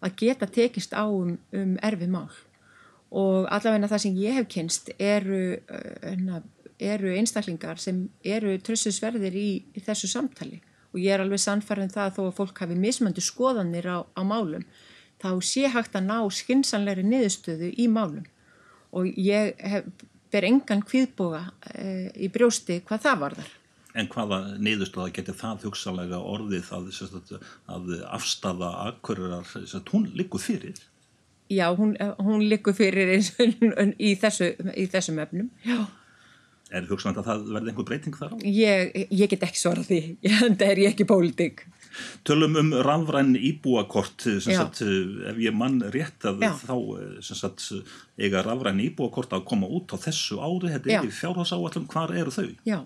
að 0.00 0.16
geta 0.22 0.48
tekist 0.48 0.94
á 0.96 1.04
um, 1.04 1.36
um 1.56 1.76
erfið 1.84 2.12
mál. 2.12 2.30
Og 3.10 3.48
allavegna 3.50 3.90
það 3.90 4.02
sem 4.04 4.18
ég 4.20 4.38
hef 4.38 4.48
kynst 4.52 4.92
eru, 4.96 5.58
uh, 5.72 6.40
eru 6.78 7.14
einstaklingar 7.16 7.80
sem 7.82 8.04
eru 8.24 8.54
tröstusverðir 8.64 9.36
í, 9.36 9.48
í 9.74 9.84
þessu 9.84 10.10
samtali. 10.10 10.60
Og 10.94 11.02
ég 11.02 11.14
er 11.14 11.22
alveg 11.22 11.42
sannfærið 11.42 11.88
um 11.88 11.94
það 11.94 12.06
að 12.06 12.16
þó 12.16 12.22
að 12.26 12.36
fólk 12.38 12.62
hafi 12.64 12.78
mismöndu 12.78 13.24
skoðanir 13.24 13.86
á, 13.90 13.98
á 14.04 14.22
málum 14.26 14.64
þá 15.20 15.30
sé 15.44 15.68
hægt 15.68 15.96
að 15.98 16.06
ná 16.08 16.18
skinsanleiri 16.32 17.04
niðurstöðu 17.06 17.74
í 17.76 17.88
málum. 17.92 18.24
Og 18.96 19.10
ég 19.20 19.52
hef, 19.60 19.86
ber 20.32 20.46
engan 20.48 20.82
kviðboga 20.86 21.44
e, 21.74 21.82
uh, 21.82 22.06
í 22.14 22.30
brjósti 22.32 22.80
hvað 22.86 23.04
það 23.06 23.24
varðar 23.24 23.56
En 23.98 24.08
hvaða 24.10 24.40
niðurstöða 24.62 25.10
getur 25.16 25.38
það 25.40 25.66
hugsalega 25.66 26.20
orðið 26.22 26.70
að, 26.76 26.90
að 27.66 27.92
afstafa 28.06 28.70
akkurar, 28.86 29.48
hún 29.90 30.10
likur 30.14 30.42
fyrir? 30.42 30.78
Já, 31.50 31.66
hún, 31.74 31.96
hún 32.22 32.44
likur 32.46 32.76
fyrir 32.78 33.16
í, 33.18 34.12
þessu, 34.14 34.52
í 34.78 34.86
þessum 34.90 35.18
efnum, 35.24 35.50
já. 35.66 35.80
Er 36.70 36.86
hugsalega 36.86 37.24
að 37.24 37.28
það 37.28 37.52
verði 37.56 37.72
einhver 37.72 37.86
breyting 37.88 38.16
þar 38.16 38.34
á? 38.34 38.36
Ég, 38.46 38.96
ég 39.10 39.30
get 39.32 39.44
ekki 39.48 39.58
svarað 39.58 39.90
því, 39.90 40.00
það 40.60 40.66
er 40.68 40.82
ég 40.84 40.92
ekki 40.94 41.06
pólitík. 41.10 41.64
Tölum 42.22 42.54
um 42.60 42.68
rafræn 42.86 43.32
íbúakort 43.34 44.22
sagt, 44.44 44.82
ef 44.86 45.40
ég 45.42 45.56
mann 45.58 45.80
rétt 45.90 46.22
að 46.28 46.44
Já. 46.46 46.52
þá 46.62 46.76
sagt, 47.26 47.64
eiga 48.14 48.44
rafræn 48.46 48.78
íbúakort 48.84 49.34
að 49.34 49.48
koma 49.50 49.66
út 49.66 49.90
á 49.90 49.98
þessu 49.98 50.38
ári 50.38 50.70
þetta 50.76 51.00
er 51.00 51.10
fjárhásáallum, 51.18 51.88
hvar 51.90 52.14
eru 52.14 52.30
þau? 52.34 52.46
Já, 52.68 52.78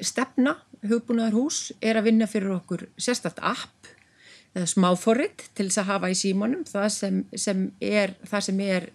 stefna 0.00 0.56
hugbúnaðar 0.88 1.36
hús 1.36 1.60
er 1.84 2.00
að 2.00 2.08
vinna 2.08 2.30
fyrir 2.30 2.56
okkur 2.56 2.86
sérstætt 2.96 3.42
app 3.44 3.92
eða 4.56 4.68
smáforrið 4.68 5.46
til 5.56 5.68
þess 5.68 5.82
að 5.84 5.90
hafa 5.92 6.10
í 6.12 6.18
símanum 6.18 6.64
það 6.68 6.88
sem, 6.96 7.22
sem 7.36 7.68
er, 7.84 8.16
er 8.64 8.90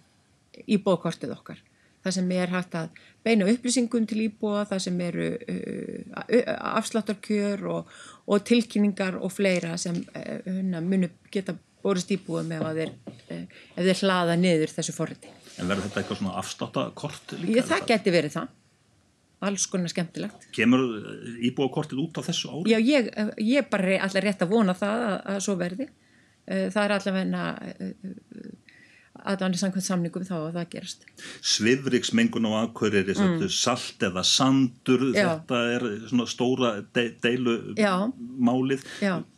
íbúakortið 0.66 1.34
okkar 1.38 1.62
það 2.04 2.16
sem 2.18 2.30
er 2.36 2.52
hægt 2.52 2.76
að 2.78 3.00
beina 3.28 3.48
upplýsingum 3.52 4.06
til 4.08 4.24
íbúa, 4.26 4.64
það 4.68 4.84
sem 4.86 5.00
eru 5.04 5.30
uh, 5.36 6.52
afsláttarkjör 6.78 7.64
og, 7.74 7.96
og 8.28 8.44
tilkynningar 8.48 9.18
og 9.20 9.32
fleira 9.34 9.76
sem 9.80 9.98
uh, 10.00 10.78
munu 10.80 11.10
geta 11.32 11.56
borist 11.84 12.10
íbúum 12.14 12.52
ef 12.56 12.64
þeir, 12.80 12.94
uh, 13.06 13.42
ef 13.76 13.90
þeir 13.90 14.04
hlaða 14.04 14.38
niður 14.40 14.74
þessu 14.78 14.96
forriti. 14.96 15.34
En 15.58 15.68
verður 15.70 15.88
þetta 15.88 16.02
eitthvað 16.02 16.22
svona 16.22 16.38
afsláttakort 16.40 17.36
líka? 17.40 17.58
Ég, 17.58 17.68
það 17.68 17.86
geti 17.92 18.14
verið 18.14 18.36
það. 18.38 18.54
Alls 19.48 19.68
konar 19.70 19.90
skemmtilegt. 19.92 20.48
Kemur 20.54 20.82
íbúakortið 21.46 22.02
út 22.02 22.18
á 22.18 22.26
þessu 22.26 22.50
ári? 22.50 22.72
Já, 22.72 22.78
ég, 22.82 23.10
ég 23.42 23.68
bara 23.70 24.00
allar 24.06 24.24
rétt 24.26 24.42
að 24.42 24.50
vona 24.50 24.74
það 24.78 25.04
að, 25.06 25.18
að 25.34 25.42
svo 25.46 25.54
verði. 25.60 25.86
Það 26.48 26.78
er 26.80 26.94
allavegna 26.94 27.42
að 29.28 29.42
það 29.42 29.48
er 29.48 29.60
samkvæmt 29.62 29.86
samningum 29.86 30.26
þá 30.28 30.34
að 30.38 30.56
það 30.56 30.68
gerast 30.74 31.06
Svifriksmengun 31.52 32.48
á 32.48 32.52
akkaurir 32.62 33.12
mm. 33.12 33.44
salt 33.52 34.04
eða 34.08 34.24
sandur 34.26 35.04
Já. 35.12 35.28
þetta 35.28 35.60
er 35.74 35.86
svona 36.10 36.28
stóra 36.30 36.72
de 36.96 37.06
deilumálið 37.24 38.86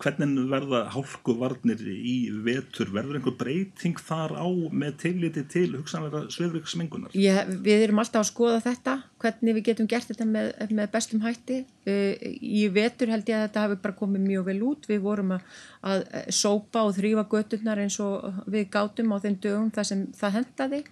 hvernig 0.00 0.50
verða 0.50 0.85
hálkuvarnir 0.94 1.85
í 1.90 2.16
vetur? 2.44 2.92
Verður 2.94 3.20
einhver 3.20 3.38
breyting 3.40 4.00
þar 4.00 4.37
á 4.38 4.48
með 4.70 4.98
tilliti 5.05 5.46
til 5.50 5.68
hugsanlega 5.76 6.26
svifriksmengunar 6.33 7.14
Við 7.14 7.87
erum 7.88 8.03
alltaf 8.03 8.24
að 8.24 8.31
skoða 8.33 8.62
þetta 8.70 9.00
hvernig 9.20 9.56
við 9.56 9.66
getum 9.70 9.88
gert 9.90 10.09
þetta 10.11 10.26
með, 10.28 10.50
með 10.72 10.90
bestum 10.94 11.22
hætti 11.24 11.61
í 11.87 12.62
vetur 12.72 13.12
held 13.12 13.28
ég 13.28 13.37
að 13.37 13.46
þetta 13.46 13.64
hafi 13.66 13.78
bara 13.85 13.98
komið 13.98 14.26
mjög 14.26 14.46
vel 14.48 14.59
út. 14.70 14.88
Við 14.90 15.02
vorum 15.04 15.35
að, 15.37 15.46
að 15.92 16.04
sópa 16.35 16.85
og 16.88 16.94
þrýfa 16.96 17.26
göturnar 17.35 17.83
eins 17.83 17.98
og 18.04 18.42
við 18.50 18.68
gátum 18.72 19.12
á 19.12 19.16
þeim 19.22 19.38
dögum 19.44 19.72
þar 19.76 19.90
sem 19.90 20.06
það 20.16 20.37
hendaði 20.38 20.83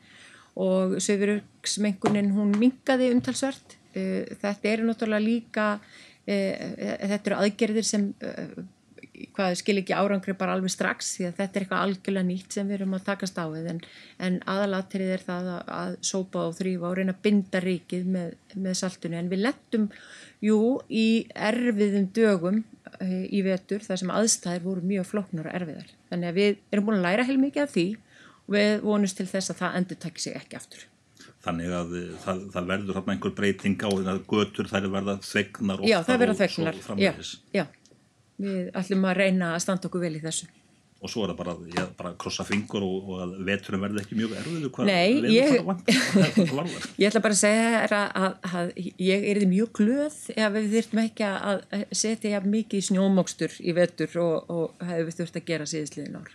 og 0.59 0.99
söfuröksmengunin 1.05 2.33
hún 2.37 2.55
mingaði 2.59 3.13
umtalsvert. 3.15 3.79
Þetta 3.95 4.71
eru 4.71 4.89
náttúrulega 4.89 5.25
líka, 5.25 5.69
þetta 6.27 7.23
eru 7.25 7.39
aðgerðir 7.39 7.87
sem 7.87 8.11
hvað 9.37 9.57
skil 9.61 9.77
ekki 9.81 9.97
árangri 9.97 10.35
bara 10.39 10.55
alveg 10.57 10.73
strax 10.73 11.15
því 11.17 11.27
að 11.29 11.37
þetta 11.41 11.59
er 11.59 11.65
eitthvað 11.65 11.85
algjörlega 11.85 12.29
nýtt 12.29 12.57
sem 12.57 12.69
við 12.69 12.79
erum 12.79 12.97
að 12.99 13.05
takast 13.09 13.39
á 13.41 13.47
við 13.53 13.69
en, 13.73 13.81
en 14.25 14.39
aðalatrið 14.55 15.13
er 15.17 15.25
það 15.27 15.51
að, 15.55 15.73
að 15.79 15.95
sópa 16.11 16.45
og 16.47 16.57
þrýfa 16.59 16.91
og 16.91 16.99
reyna 16.99 17.15
að 17.17 17.23
binda 17.27 17.63
ríkið 17.65 18.11
með, 18.17 18.35
með 18.55 18.77
saltunni 18.83 19.21
en 19.21 19.31
við 19.33 19.45
lettum 19.47 19.89
jú 20.45 20.59
í 20.89 21.07
erfiðum 21.35 22.11
dögum 22.15 22.61
e, 23.01 23.25
í 23.35 23.43
vetur 23.47 23.83
þar 23.87 24.03
sem 24.03 24.13
aðstæðir 24.15 24.67
voru 24.67 24.85
mjög 24.93 25.09
floknur 25.13 25.49
og 25.51 25.59
erfiðar. 25.59 25.97
Þannig 26.13 26.31
að 26.31 26.39
við 26.43 26.63
erum 26.73 26.87
búin 26.91 27.01
að 27.01 27.09
læra 27.09 27.27
heil 27.29 27.41
mikið 27.43 27.65
af 27.65 27.75
því 27.75 27.89
og 28.45 28.55
við 28.55 28.71
vonumst 28.87 29.19
til 29.19 29.29
þess 29.29 29.55
að 29.55 29.61
það 29.65 29.81
endur 29.81 30.01
takki 30.05 30.25
sig 30.25 30.39
ekki 30.39 30.61
aftur. 30.61 30.87
Þannig 31.43 31.73
að 31.73 31.93
það, 32.23 32.41
það 32.55 32.71
verður 32.73 32.97
einhver 33.13 33.35
breyting 33.35 33.83
á 33.83 33.89
því 33.89 34.09
að 34.13 34.23
götur 34.31 34.69
þær 34.69 34.89
verða 34.93 35.15
þegnar 35.25 35.83
verða 36.23 36.39
þegnar, 36.41 36.81
já, 36.99 37.13
já 37.55 37.65
við 38.39 38.71
ætlum 38.79 39.05
að 39.09 39.21
reyna 39.23 39.53
að 39.57 39.65
standa 39.67 39.91
okkur 39.91 40.07
vel 40.07 40.17
í 40.19 40.23
þessu. 40.23 40.49
Og 40.99 41.11
svo 41.13 41.23
er 41.23 41.31
það 41.31 41.37
bara, 41.39 41.53
já, 41.71 41.83
bara 41.95 42.11
að 42.11 42.17
krossa 42.25 42.43
fingur 42.43 42.83
og, 42.83 42.95
og 43.07 43.21
að 43.23 43.35
veturum 43.47 43.85
verði 43.85 44.01
ekki 44.03 44.17
mjög 44.19 44.33
erfið 44.41 44.81
Nei, 44.89 45.13
ég, 45.31 45.53
ég 46.99 47.07
ætla 47.07 47.23
bara 47.23 47.37
að 47.37 47.39
segja 47.39 47.85
að, 47.85 47.95
að, 48.19 48.49
að 48.51 48.73
ég 49.07 49.27
er 49.31 49.41
mjög 49.47 49.71
glöð 49.79 50.17
ef 50.35 50.57
við 50.57 50.67
þurftum 50.73 51.03
ekki 51.05 51.29
að 51.29 51.63
setja 52.03 52.43
mikið 52.43 52.83
snjómokstur 52.89 53.55
í 53.63 53.77
vetur 53.79 54.19
og, 54.25 54.51
og 54.51 54.83
hefur 54.89 55.07
við 55.07 55.21
þurft 55.21 55.39
að 55.39 55.47
gera 55.53 55.71
síðisliðin 55.71 56.19
ár 56.19 56.35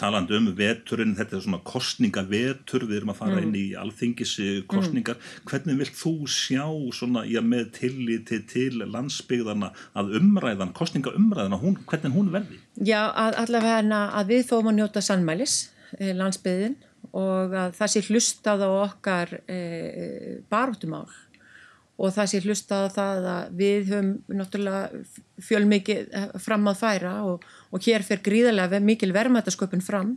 talandi 0.00 0.36
um 0.38 0.50
veturinn, 0.58 1.14
þetta 1.18 1.38
er 1.38 1.44
svona 1.44 1.60
kostningavetur, 1.66 2.86
við 2.88 3.00
erum 3.00 3.12
að 3.14 3.20
fara 3.20 3.36
mm. 3.36 3.46
inn 3.46 3.58
í 3.58 3.66
alþingisi 3.78 4.48
kostningar, 4.70 5.18
mm. 5.18 5.44
hvernig 5.50 5.80
vilt 5.82 5.98
þú 5.98 6.14
sjá 6.32 6.64
svona, 6.96 7.24
já, 7.28 7.40
með 7.44 7.70
tilliti 7.78 8.40
til 8.48 8.82
landsbyggðana 8.84 9.72
að 9.98 10.18
umræðan, 10.20 10.74
kostningaumræðana, 10.76 11.60
hún, 11.62 11.78
hvernig 11.88 12.16
hún 12.16 12.32
verði? 12.34 12.60
Já, 12.78 13.08
að, 13.12 13.40
allavega 13.44 14.02
að 14.08 14.34
við 14.34 14.44
þóum 14.50 14.72
að 14.72 14.78
njóta 14.80 15.04
sannmælis, 15.04 15.56
eh, 15.98 16.14
landsbyggðin 16.16 16.78
og 17.16 17.54
að 17.56 17.72
það 17.78 17.92
sé 17.92 18.02
hlustað 18.08 18.64
á 18.66 18.70
okkar 18.70 19.32
eh, 19.48 20.38
baróttumál 20.50 21.06
og 21.98 22.14
það 22.14 22.30
sé 22.30 22.40
hlustað 22.44 22.86
á 22.86 22.94
það 22.94 23.28
að 23.32 23.54
við 23.58 23.88
höfum 23.90 24.10
náttúrulega 24.38 25.02
fjölmikið 25.48 26.14
eh, 26.14 26.28
fram 26.38 26.70
að 26.70 26.80
færa 26.84 27.14
og, 27.26 27.46
og 27.74 27.86
hér 27.86 28.06
fer 28.06 28.22
gríðarlega 28.22 28.80
mikil 28.84 29.10
verðmætasköpun 29.16 29.82
fram 29.82 30.14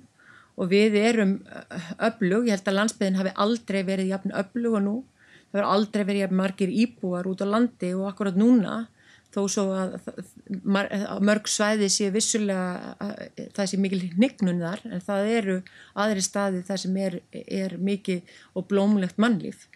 og 0.61 0.69
við 0.69 0.99
erum 1.01 1.39
eh, 1.49 1.91
öflug, 2.09 2.45
ég 2.45 2.59
held 2.59 2.69
að 2.69 2.77
landsbyðin 2.77 3.19
hafi 3.21 3.35
aldrei 3.45 3.81
verið 3.87 4.13
jafn 4.13 4.35
öflug 4.43 4.77
og 4.77 4.85
nú. 4.85 4.95
Það 5.49 5.57
verður 5.57 5.73
aldrei 5.75 6.03
verið 6.05 6.23
jafn 6.25 6.39
margir 6.39 6.73
íbúar 6.85 7.27
út 7.27 7.41
á 7.43 7.47
landi 7.49 7.93
og 7.97 8.07
akkurat 8.11 8.37
núna 8.39 8.77
þó 9.31 9.41
svo 9.49 9.65
að, 9.73 9.97
að 10.75 11.21
mörg 11.23 11.47
svæði 11.49 11.87
sé 11.91 12.09
vissulega 12.11 12.95
að, 13.01 13.21
það 13.55 13.69
sé 13.71 13.79
mikil 13.79 14.01
hnignun 14.17 14.63
þar 14.63 14.81
en 14.89 15.03
það 15.05 15.29
eru 15.37 15.59
aðri 16.03 16.23
staði 16.25 16.63
þar 16.67 16.81
sem 16.83 16.97
er, 16.99 17.21
er 17.31 17.77
mikið 17.79 18.33
og 18.59 18.67
blómlegt 18.69 19.21
mannlíf 19.21 19.69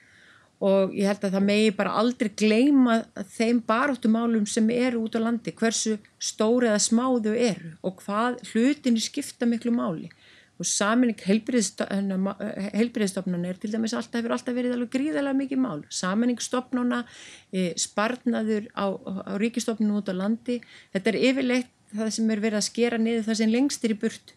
og 0.63 0.93
ég 0.95 1.03
held 1.09 1.25
að 1.27 1.33
það 1.35 1.47
megi 1.49 1.71
bara 1.75 1.97
aldrei 1.99 2.29
gleima 2.31 3.03
þeim 3.35 3.59
baróttumálum 3.67 4.45
sem 4.47 4.69
eru 4.71 5.03
út 5.03 5.17
á 5.19 5.25
landi, 5.25 5.51
hversu 5.51 5.97
stóri 6.19 6.67
eða 6.69 6.79
smá 6.79 7.11
þau 7.11 7.35
eru 7.35 7.75
og 7.83 7.99
hvað 8.03 8.39
hlutinni 8.53 9.01
skipta 9.03 9.45
miklu 9.49 9.71
máli. 9.75 10.09
Og 10.55 10.63
saminning 10.63 11.19
heilbriðstofnana 11.19 13.49
er 13.49 13.57
til 13.59 13.73
dæmis 13.73 13.91
alltaf, 13.91 14.21
hefur 14.21 14.31
alltaf 14.37 14.55
verið 14.55 14.71
alveg 14.77 14.93
gríðarlega 14.93 15.39
mikið 15.41 15.59
mál, 15.59 15.83
saminningsstofnana 15.91 17.03
e, 17.51 17.75
sparnaður 17.75 18.71
á, 18.71 18.95
á 18.95 19.35
ríkistofnunum 19.41 19.99
út 19.99 20.07
á 20.07 20.15
landi. 20.15 20.63
Þetta 20.95 21.11
er 21.11 21.19
yfirleitt 21.27 21.67
það 21.91 22.07
sem 22.15 22.31
er 22.31 22.39
verið 22.45 22.59
að 22.61 22.69
skera 22.69 22.95
niður 23.01 23.27
það 23.27 23.39
sem 23.41 23.51
lengst 23.51 23.83
er 23.83 23.91
í 23.97 23.99
burt 23.99 24.31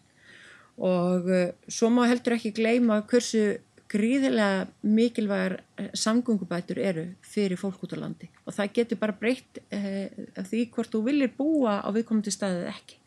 og 0.79 1.27
uh, 1.27 1.49
svo 1.67 1.89
má 1.91 2.05
heldur 2.07 2.37
ekki 2.37 2.53
gleyma 2.55 3.01
hversu 3.09 3.59
gríðilega 3.89 4.67
mikilvægar 4.85 5.59
eh, 5.77 5.89
samgöngubætur 5.97 6.79
eru 6.81 7.05
fyrir 7.25 7.57
fólk 7.57 7.81
út 7.85 7.95
á 7.97 8.01
landi 8.01 8.29
og 8.45 8.53
það 8.53 8.73
getur 8.77 8.99
bara 9.01 9.17
breytt 9.17 9.61
eh, 9.73 10.09
því 10.37 10.65
hvort 10.75 10.93
þú 10.93 11.03
viljir 11.07 11.33
búa 11.37 11.79
á 11.81 11.89
viðkomandi 11.95 12.33
staðið 12.33 12.69
ekki. 12.73 12.99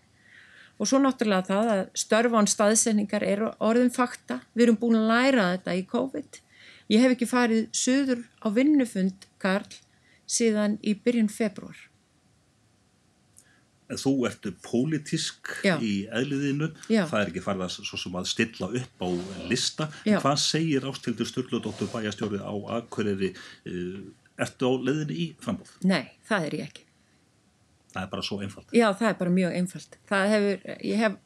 Og 0.80 0.88
svo 0.88 0.98
náttúrulega 0.98 1.46
það 1.46 1.70
að 1.76 1.82
störfán 2.02 2.48
staðsendingar 2.50 3.22
eru 3.22 3.52
orðin 3.62 3.92
fakta, 3.94 4.40
við 4.56 4.64
erum 4.66 4.80
búin 4.80 4.98
að 4.98 5.10
læra 5.12 5.44
þetta 5.52 5.76
í 5.78 5.84
COVID. 5.92 6.40
Ég 6.90 7.04
hef 7.04 7.14
ekki 7.14 7.28
farið 7.30 7.68
söður 7.76 8.24
á 8.42 8.48
vinnufund, 8.50 9.28
Karl, 9.38 9.78
síðan 10.26 10.80
í 10.82 10.96
byrjun 10.98 11.30
februar 11.30 11.78
þú 14.00 14.12
ertu 14.28 14.52
pólitísk 14.64 15.50
Já. 15.66 15.74
í 15.82 16.06
eðliðinu, 16.08 16.70
Já. 16.92 17.04
það 17.10 17.18
er 17.18 17.32
ekki 17.32 17.44
farið 17.44 17.66
að, 17.66 17.74
svo 17.88 18.00
sem 18.00 18.16
að 18.20 18.30
stilla 18.30 18.70
upp 18.80 19.04
á 19.04 19.08
lista 19.50 19.88
Já. 20.06 20.18
hvað 20.22 20.38
segir 20.44 20.86
Ástildur 20.88 21.28
Sturldóttur 21.28 21.90
bæjastjórið 21.92 22.46
á 22.46 22.54
Akureyri 22.78 23.32
uh, 23.34 24.00
ertu 24.40 24.70
á 24.70 24.72
leðinu 24.88 25.18
í 25.18 25.28
frambóð? 25.42 25.76
Nei, 25.84 26.14
það 26.28 26.48
er 26.48 26.58
ég 26.60 26.70
ekki 26.70 26.88
Það 27.92 28.06
er 28.06 28.10
bara 28.14 28.24
svo 28.24 28.38
einfalt 28.40 28.70
Já, 28.72 28.86
það 28.96 29.08
er 29.10 29.16
bara 29.18 29.32
mjög 29.36 29.56
einfalt 29.58 29.96
hefur, 30.08 30.62
ég 30.88 31.00
hef 31.02 31.16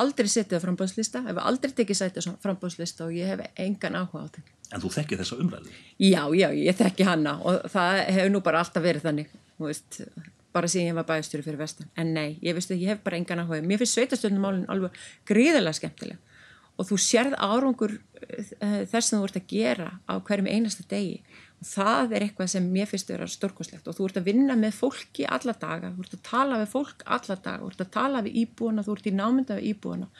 aldrei 0.00 0.30
sittið 0.32 0.56
á 0.56 0.64
frambóðslista 0.64 1.20
hef 1.26 1.40
aldrei 1.42 1.74
tekið 1.76 1.98
sætið 2.00 2.28
á 2.32 2.40
frambóðslista 2.40 3.08
og 3.08 3.12
ég 3.12 3.28
hef 3.28 3.44
engan 3.60 3.98
áhuga 4.00 4.24
á 4.24 4.26
þetta 4.30 4.52
En 4.72 4.82
þú 4.82 4.90
þekkir 4.94 5.20
þessa 5.20 5.36
umræðu? 5.38 5.74
Já, 6.00 6.22
já, 6.34 6.48
ég 6.56 6.78
þekki 6.78 7.06
hanna 7.06 7.36
og 7.44 7.66
það 7.70 7.98
hefur 8.08 8.32
nú 8.32 8.40
bara 8.46 8.62
alltaf 8.64 8.82
verið 8.82 9.04
þannig, 9.04 9.34
þú 9.58 9.68
veist 9.68 10.00
bara 10.54 10.70
síðan 10.70 10.92
ég 10.92 10.98
var 10.98 11.08
bæðstjóri 11.08 11.44
fyrir 11.44 11.60
vestan. 11.60 11.90
En 11.98 12.12
nei, 12.14 12.36
ég 12.44 12.54
veist 12.56 12.70
að 12.70 12.84
ég 12.84 12.94
hef 12.94 13.02
bara 13.04 13.18
engan 13.18 13.42
að 13.42 13.50
hóða 13.50 13.66
mér 13.66 13.80
finnst 13.82 13.98
sveitastöndumálinn 13.98 14.70
alveg 14.70 15.00
gríðarlega 15.28 15.80
skemmtileg. 15.80 16.20
Og 16.74 16.88
þú 16.88 16.98
sérð 16.98 17.36
árangur 17.38 17.96
uh, 17.96 18.80
þess 18.90 19.12
að 19.12 19.18
þú 19.18 19.26
ert 19.28 19.38
að 19.40 19.50
gera 19.50 19.88
á 20.10 20.14
hverjum 20.26 20.50
einasta 20.50 20.86
degi. 20.90 21.20
Og 21.62 21.68
það 21.70 22.16
er 22.16 22.26
eitthvað 22.26 22.50
sem 22.54 22.66
mér 22.70 22.90
finnst 22.90 23.10
að 23.10 23.16
vera 23.18 23.30
stórkoslegt 23.34 23.90
og 23.90 23.98
þú 23.98 24.08
ert 24.08 24.18
að 24.20 24.28
vinna 24.30 24.56
með 24.58 24.80
fólki 24.80 25.26
alla 25.36 25.54
daga, 25.54 25.92
þú 25.94 26.06
ert 26.06 26.18
að 26.18 26.24
tala 26.30 26.58
við 26.62 26.74
fólk 26.74 27.06
alla 27.16 27.38
daga, 27.46 27.60
þú 27.62 27.70
ert 27.70 27.86
að 27.86 27.94
tala 27.98 28.24
við 28.26 28.42
íbúana. 28.42 28.84
Þú 28.86 28.98
ert 28.98 29.08
í 29.10 29.14
námynda 29.14 29.58
við 29.60 29.70
íbúana. 29.70 30.10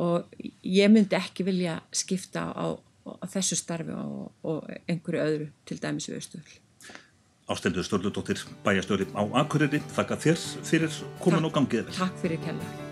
Og 0.00 0.40
ég 0.62 0.94
myndi 0.94 1.18
ekki 1.18 1.46
vilja 1.46 1.80
skipta 1.90 2.48
á, 2.54 2.66
á 2.78 3.26
þessu 3.34 3.58
starfi 3.58 3.94
og, 3.98 4.30
og 4.46 4.66
einhverju 4.86 5.22
öðru 5.26 5.48
til 5.66 5.80
dæmis 5.82 6.06
við 6.10 6.22
Östuðl 6.22 6.58
Ástendur 7.50 7.82
Störludóttir 7.84 8.38
bæjastjóri 8.64 9.08
á 9.10 9.22
Akureyri 9.42 9.82
þakka 9.96 10.20
þér 10.22 10.44
fyrir 10.70 11.02
komin 11.22 11.48
og 11.48 11.56
gangið 11.56 11.90
Takk 11.96 12.22
fyrir 12.22 12.38
kella 12.46 12.89